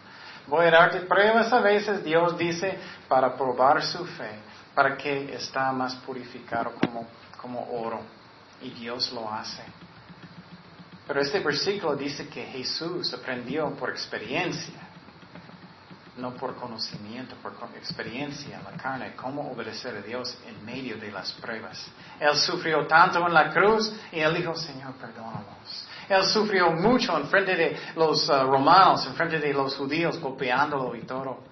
Voy 0.47 0.67
a 0.67 0.71
darte 0.71 1.01
pruebas 1.01 1.53
a 1.53 1.61
veces, 1.61 2.03
Dios 2.05 2.37
dice, 2.39 2.79
para 3.09 3.37
probar 3.37 3.83
su 3.83 4.05
fe, 4.05 4.41
para 4.75 4.97
que 4.97 5.35
está 5.35 5.73
más 5.73 5.95
purificado 5.97 6.73
como, 6.73 7.07
como 7.37 7.69
oro. 7.73 8.01
Y 8.63 8.71
Dios 8.71 9.13
lo 9.13 9.31
hace. 9.33 9.63
Pero 11.07 11.21
este 11.21 11.41
versículo 11.41 11.97
dice 11.97 12.29
que 12.29 12.45
Jesús 12.45 13.13
aprendió 13.15 13.71
por 13.71 13.91
experiencia 13.91 14.90
no 16.21 16.35
por 16.35 16.55
conocimiento, 16.57 17.37
por 17.37 17.55
experiencia 17.77 18.59
en 18.59 18.65
la 18.65 18.73
carne, 18.73 19.15
cómo 19.17 19.51
obedecer 19.51 19.97
a 19.97 20.03
Dios 20.03 20.37
en 20.47 20.65
medio 20.65 20.97
de 20.99 21.11
las 21.11 21.33
pruebas. 21.33 21.87
Él 22.19 22.37
sufrió 22.37 22.87
tanto 22.87 23.27
en 23.27 23.33
la 23.33 23.51
cruz 23.51 23.93
y 24.13 24.21
él 24.21 24.35
dijo, 24.35 24.55
Señor, 24.55 24.95
perdónanos. 24.95 25.87
Él 26.09 26.25
sufrió 26.25 26.73
mucho 26.73 27.17
en 27.17 27.27
frente 27.29 27.55
de 27.55 27.79
los 27.95 28.29
uh, 28.29 28.43
romanos, 28.43 29.07
en 29.07 29.15
frente 29.15 29.39
de 29.39 29.53
los 29.53 29.77
judíos, 29.77 30.19
golpeándolo 30.19 30.95
y 30.97 31.03
todo. 31.03 31.45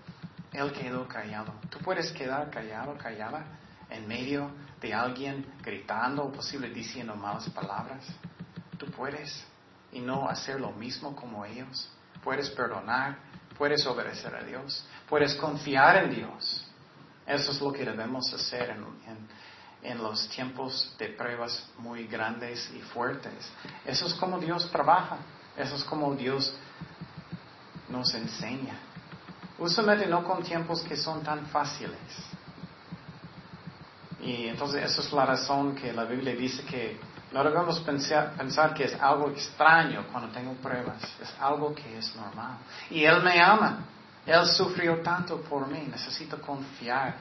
Él 0.52 0.72
quedó 0.72 1.06
callado. 1.06 1.54
¿Tú 1.70 1.78
puedes 1.78 2.10
quedar 2.12 2.50
callado, 2.50 2.96
callada, 2.96 3.44
en 3.88 4.06
medio 4.08 4.50
de 4.80 4.92
alguien 4.92 5.46
gritando 5.62 6.24
o 6.24 6.32
posible 6.32 6.70
diciendo 6.70 7.14
malas 7.14 7.48
palabras? 7.50 8.04
Tú 8.76 8.86
puedes 8.86 9.46
y 9.92 10.00
no 10.00 10.28
hacer 10.28 10.60
lo 10.60 10.72
mismo 10.72 11.14
como 11.14 11.44
ellos. 11.44 11.88
Puedes 12.22 12.50
perdonar 12.50 13.16
Puedes 13.58 13.84
obedecer 13.86 14.34
a 14.34 14.44
Dios. 14.44 14.84
Puedes 15.08 15.34
confiar 15.34 16.04
en 16.04 16.14
Dios. 16.14 16.64
Eso 17.26 17.50
es 17.50 17.60
lo 17.60 17.72
que 17.72 17.84
debemos 17.84 18.32
hacer 18.32 18.74
en, 19.82 19.98
los 19.98 20.28
tiempos 20.28 20.94
de 20.98 21.08
pruebas 21.08 21.68
muy 21.78 22.06
grandes 22.06 22.70
y 22.74 22.80
fuertes. 22.80 23.50
Eso 23.84 24.06
es 24.06 24.14
como 24.14 24.38
Dios 24.38 24.70
trabaja. 24.70 25.18
Eso 25.56 25.74
es 25.74 25.84
como 25.84 26.14
Dios 26.14 26.54
nos 27.88 28.14
enseña. 28.14 28.78
Usualmente 29.58 30.06
no 30.06 30.22
con 30.24 30.42
tiempos 30.42 30.82
que 30.82 30.96
son 30.96 31.22
tan 31.22 31.46
fáciles. 31.46 31.98
Y 34.20 34.46
entonces 34.46 34.84
esa 34.84 35.00
es 35.00 35.12
la 35.12 35.26
razón 35.26 35.74
que 35.74 35.92
la 35.92 36.04
Biblia 36.04 36.34
dice 36.34 36.62
que 36.64 36.98
no 37.32 37.44
debemos 37.44 37.80
pensar, 37.80 38.32
pensar, 38.36 38.72
que 38.72 38.84
es 38.84 39.00
algo 39.00 39.30
extraño 39.30 40.06
cuando 40.10 40.30
tengo 40.30 40.54
pruebas. 40.54 41.02
Es 41.20 41.34
algo 41.38 41.74
que 41.74 41.98
es 41.98 42.14
normal. 42.16 42.58
Y 42.90 43.04
Él 43.04 43.22
me 43.22 43.40
ama. 43.40 43.80
Él 44.24 44.46
sufrió 44.46 45.00
tanto 45.00 45.40
por 45.42 45.66
mí. 45.68 45.86
Necesito 45.90 46.40
confiar. 46.40 47.14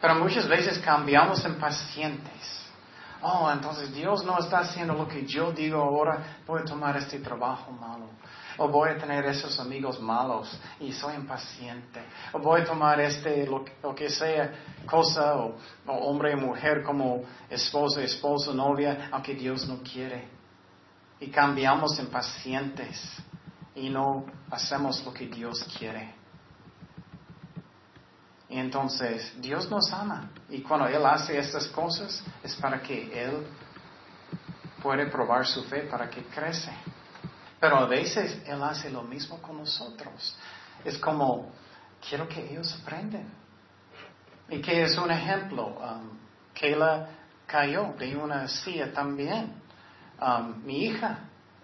Pero 0.00 0.14
muchas 0.14 0.48
veces 0.48 0.78
cambiamos 0.78 1.44
en 1.44 1.56
pacientes. 1.56 2.67
Oh, 3.22 3.50
entonces 3.50 3.92
Dios 3.92 4.24
no 4.24 4.38
está 4.38 4.60
haciendo 4.60 4.94
lo 4.94 5.08
que 5.08 5.26
yo 5.26 5.52
digo 5.52 5.80
ahora. 5.82 6.38
Voy 6.46 6.60
a 6.60 6.64
tomar 6.64 6.96
este 6.96 7.18
trabajo 7.18 7.72
malo 7.72 8.06
o 8.58 8.68
voy 8.68 8.90
a 8.90 8.98
tener 8.98 9.24
esos 9.26 9.58
amigos 9.60 10.00
malos 10.00 10.58
y 10.80 10.92
soy 10.92 11.14
impaciente, 11.14 12.02
o 12.32 12.38
voy 12.40 12.60
a 12.60 12.64
tomar 12.64 13.00
este, 13.00 13.46
lo, 13.46 13.64
que 13.94 14.10
sea, 14.10 14.52
cosa, 14.84 15.36
o, 15.36 15.56
hombre 15.86 16.32
y 16.32 16.36
mujer 16.36 16.82
como 16.82 17.22
esposo, 17.48 18.00
esposo, 18.00 18.52
novia, 18.52 19.08
aunque 19.12 19.34
Dios 19.34 19.66
no 19.66 19.78
quiere. 19.78 20.28
Y 21.20 21.28
cambiamos 21.30 21.98
impacientes 21.98 23.00
y 23.74 23.88
no 23.88 24.26
hacemos 24.50 25.04
lo 25.04 25.12
que 25.12 25.26
Dios 25.26 25.64
quiere. 25.78 26.17
Y 28.48 28.58
entonces 28.58 29.34
Dios 29.40 29.70
nos 29.70 29.92
ama. 29.92 30.30
Y 30.48 30.62
cuando 30.62 30.86
Él 30.86 31.04
hace 31.04 31.38
estas 31.38 31.66
cosas 31.68 32.22
es 32.42 32.56
para 32.56 32.80
que 32.80 33.24
Él 33.24 33.46
puede 34.82 35.06
probar 35.06 35.46
su 35.46 35.64
fe, 35.64 35.82
para 35.82 36.08
que 36.08 36.24
crece. 36.24 36.72
Pero 37.60 37.76
a 37.76 37.86
veces 37.86 38.40
Él 38.46 38.62
hace 38.62 38.90
lo 38.90 39.02
mismo 39.02 39.40
con 39.42 39.58
nosotros. 39.58 40.36
Es 40.84 40.96
como, 40.98 41.52
quiero 42.08 42.28
que 42.28 42.50
ellos 42.50 42.78
aprendan. 42.82 43.28
Y 44.48 44.60
que 44.62 44.82
es 44.82 44.96
un 44.96 45.10
ejemplo. 45.10 45.66
Um, 45.66 46.18
Kayla 46.58 47.08
cayó 47.46 47.94
de 47.98 48.16
una 48.16 48.48
silla 48.48 48.92
también. 48.92 49.52
Um, 50.20 50.64
mi 50.64 50.86
hija. 50.86 51.18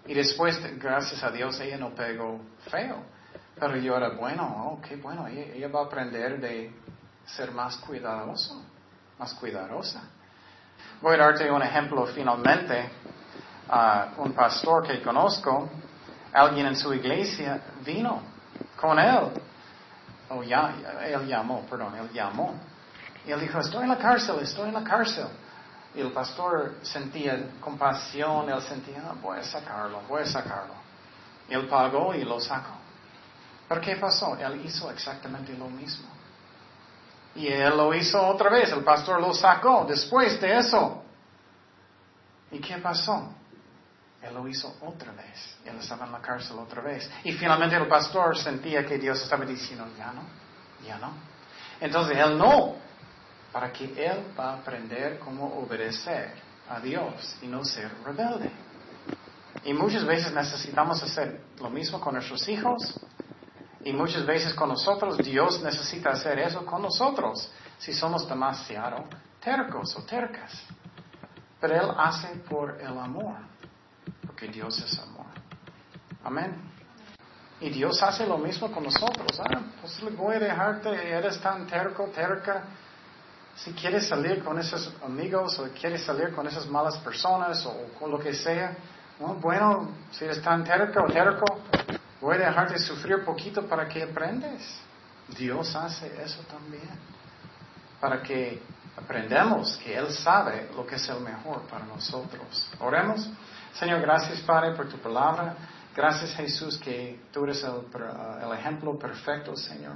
Y 0.05 0.13
después, 0.13 0.59
gracias 0.77 1.23
a 1.23 1.31
Dios, 1.31 1.59
ella 1.59 1.77
no 1.77 1.95
pegó 1.95 2.39
feo. 2.69 3.14
Pero 3.59 3.77
yo 3.77 3.95
era, 3.95 4.09
bueno, 4.09 4.43
oh, 4.67 4.81
qué 4.81 4.97
bueno, 4.97 5.27
ella, 5.27 5.53
ella 5.53 5.67
va 5.69 5.81
a 5.81 5.83
aprender 5.85 6.39
de 6.39 6.73
ser 7.25 7.51
más 7.51 7.77
cuidadoso, 7.77 8.61
más 9.17 9.33
cuidadosa. 9.35 10.03
Voy 11.01 11.15
a 11.15 11.17
darte 11.17 11.49
un 11.49 11.61
ejemplo 11.61 12.05
finalmente 12.07 12.89
a 13.69 14.09
un 14.17 14.33
pastor 14.33 14.85
que 14.85 15.01
conozco, 15.01 15.69
alguien 16.33 16.67
en 16.67 16.75
su 16.75 16.93
iglesia 16.93 17.61
vino 17.83 18.21
con 18.79 18.99
él. 18.99 19.31
Oh, 20.29 20.43
ya, 20.43 20.73
él 21.05 21.27
llamó, 21.27 21.61
perdón, 21.69 21.95
él 21.95 22.09
llamó. 22.11 22.55
Y 23.25 23.31
él 23.31 23.39
dijo, 23.39 23.59
estoy 23.59 23.83
en 23.83 23.89
la 23.89 23.97
cárcel, 23.97 24.37
estoy 24.41 24.67
en 24.67 24.73
la 24.73 24.83
cárcel. 24.83 25.27
Y 25.95 26.01
el 26.01 26.11
pastor 26.11 26.75
sentía 26.81 27.51
compasión, 27.61 28.49
él 28.49 28.61
sentía, 28.61 29.01
ah, 29.09 29.15
voy 29.21 29.39
a 29.39 29.43
sacarlo, 29.43 30.01
voy 30.09 30.23
a 30.23 30.25
sacarlo. 30.25 30.73
Y 31.49 31.53
él 31.53 31.67
pagó 31.67 32.13
y 32.13 32.23
lo 32.23 32.39
sacó. 32.39 32.84
Pero 33.67 33.81
¿qué 33.81 33.95
pasó? 33.95 34.37
Él 34.37 34.61
hizo 34.65 34.91
exactamente 34.91 35.53
lo 35.53 35.69
mismo. 35.69 36.07
Y 37.35 37.47
él 37.47 37.75
lo 37.75 37.93
hizo 37.93 38.25
otra 38.25 38.49
vez, 38.49 38.71
el 38.71 38.83
pastor 38.83 39.19
lo 39.19 39.33
sacó 39.33 39.85
después 39.87 40.39
de 40.39 40.57
eso. 40.57 41.03
¿Y 42.51 42.59
qué 42.59 42.77
pasó? 42.77 43.33
Él 44.21 44.33
lo 44.33 44.47
hizo 44.47 44.75
otra 44.81 45.11
vez. 45.11 45.57
Él 45.65 45.77
estaba 45.77 46.05
en 46.05 46.13
la 46.13 46.21
cárcel 46.21 46.57
otra 46.57 46.81
vez. 46.81 47.09
Y 47.23 47.33
finalmente 47.33 47.75
el 47.75 47.87
pastor 47.87 48.37
sentía 48.37 48.85
que 48.85 48.97
Dios 48.97 49.21
estaba 49.21 49.45
diciendo, 49.45 49.85
ya 49.97 50.13
no, 50.13 50.21
ya 50.85 50.97
no. 50.97 51.11
Entonces 51.79 52.17
él 52.17 52.37
no, 52.37 52.75
para 53.51 53.71
que 53.71 53.85
él 53.85 54.33
va 54.39 54.51
a 54.51 54.53
aprender 54.55 55.19
cómo 55.19 55.45
obedecer 55.59 56.33
a 56.69 56.79
Dios 56.79 57.37
y 57.41 57.47
no 57.47 57.63
ser 57.65 57.91
rebelde. 58.03 58.49
Y 59.63 59.73
muchas 59.73 60.05
veces 60.05 60.33
necesitamos 60.33 61.01
hacer 61.03 61.41
lo 61.59 61.69
mismo 61.69 61.99
con 61.99 62.13
nuestros 62.13 62.47
hijos, 62.47 62.99
y 63.85 63.93
muchas 63.93 64.25
veces 64.25 64.53
con 64.55 64.69
nosotros, 64.69 65.15
Dios 65.19 65.61
necesita 65.61 66.09
hacer 66.09 66.39
eso 66.39 66.65
con 66.65 66.81
nosotros 66.81 67.51
si 67.77 67.93
somos 67.93 68.27
demasiado 68.27 69.03
tercos 69.39 69.95
o 69.95 70.01
tercas. 70.01 70.59
Pero 71.61 71.75
Él 71.75 71.91
hace 71.95 72.29
por 72.49 72.81
el 72.81 72.97
amor, 72.97 73.35
porque 74.25 74.47
Dios 74.47 74.79
es 74.79 74.99
amor. 74.99 75.27
Amén. 76.23 76.55
Y 77.61 77.69
Dios 77.69 78.01
hace 78.01 78.25
lo 78.25 78.39
mismo 78.39 78.71
con 78.71 78.83
nosotros. 78.85 79.39
Ah, 79.39 79.61
pues 79.79 80.01
le 80.01 80.09
voy 80.09 80.35
a 80.37 80.39
dejarte, 80.39 80.89
eres 81.11 81.39
tan 81.39 81.67
terco, 81.67 82.05
terca. 82.07 82.63
Si 83.55 83.71
quieres 83.73 84.07
salir 84.07 84.43
con 84.43 84.57
esos 84.57 84.95
amigos 85.03 85.59
o 85.59 85.69
quieres 85.79 86.03
salir 86.03 86.33
con 86.33 86.47
esas 86.47 86.65
malas 86.65 86.97
personas 86.97 87.63
o 87.67 87.93
con 87.99 88.09
lo 88.09 88.17
que 88.17 88.33
sea, 88.33 88.75
bueno, 89.39 89.91
si 90.09 90.25
eres 90.25 90.41
tan 90.41 90.63
terco 90.63 91.03
o 91.03 91.07
terco, 91.07 91.45
Voy 92.25 92.37
a 92.37 92.47
dejarte 92.47 92.79
sufrir 92.79 93.23
poquito 93.23 93.67
para 93.67 93.87
que 93.87 94.01
aprendes. 94.01 94.79
Dios 95.37 95.75
hace 95.75 96.07
eso 96.23 96.41
también. 96.49 96.89
Para 98.01 98.23
que 98.23 98.63
aprendamos 98.97 99.77
que 99.77 99.95
Él 99.95 100.09
sabe 100.09 100.71
lo 100.75 100.87
que 100.87 100.95
es 100.95 101.07
el 101.07 101.19
mejor 101.19 101.61
para 101.67 101.85
nosotros. 101.85 102.67
Oremos. 102.79 103.29
Señor, 103.75 104.01
gracias 104.01 104.39
Padre 104.41 104.75
por 104.75 104.89
tu 104.89 104.97
palabra. 104.97 105.55
Gracias 105.95 106.33
Jesús 106.33 106.79
que 106.79 107.21
tú 107.31 107.43
eres 107.43 107.63
el, 107.63 107.85
el 108.43 108.57
ejemplo 108.57 108.97
perfecto, 108.97 109.55
Señor. 109.55 109.93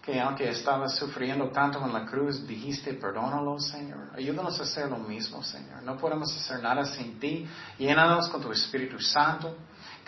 Que 0.00 0.18
aunque 0.18 0.48
estabas 0.48 0.96
sufriendo 0.96 1.50
tanto 1.50 1.84
en 1.84 1.92
la 1.92 2.06
cruz, 2.06 2.46
dijiste, 2.46 2.94
perdónalo, 2.94 3.60
Señor. 3.60 4.12
Ayúdanos 4.16 4.58
a 4.58 4.62
hacer 4.62 4.88
lo 4.88 4.96
mismo, 4.96 5.42
Señor. 5.42 5.82
No 5.82 5.98
podemos 5.98 6.34
hacer 6.34 6.62
nada 6.62 6.86
sin 6.86 7.20
ti. 7.20 7.46
Llénanos 7.76 8.30
con 8.30 8.40
tu 8.40 8.50
Espíritu 8.50 8.98
Santo. 8.98 9.54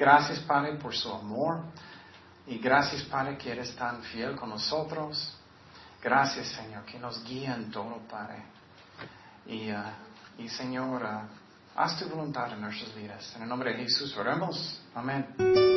Gracias, 0.03 0.41
Padre, 0.41 0.73
por 0.79 0.97
su 0.97 1.09
amor. 1.13 1.61
Y 2.49 2.59
gracias, 2.59 3.05
Padre, 3.05 3.39
que 3.39 3.53
eres 3.53 3.77
tan 3.77 4.03
fiel 4.03 4.35
con 4.35 4.51
nosotros. 4.51 5.33
Gracias, 6.03 6.49
Señor, 6.49 6.85
que 6.85 6.99
nos 6.99 7.23
guía 7.23 7.55
en 7.55 7.71
todo, 7.71 8.01
Padre. 8.11 8.43
Y, 9.47 9.71
uh, 9.71 10.49
Señor, 10.49 11.05
uh, 11.05 11.79
haz 11.79 12.01
tu 12.01 12.09
voluntad 12.09 12.53
en 12.53 12.63
nuestras 12.63 12.93
vidas. 12.97 13.33
En 13.37 13.43
el 13.43 13.49
nombre 13.49 13.75
de 13.75 13.85
Jesús 13.85 14.17
oremos. 14.17 14.83
Amén. 14.93 15.72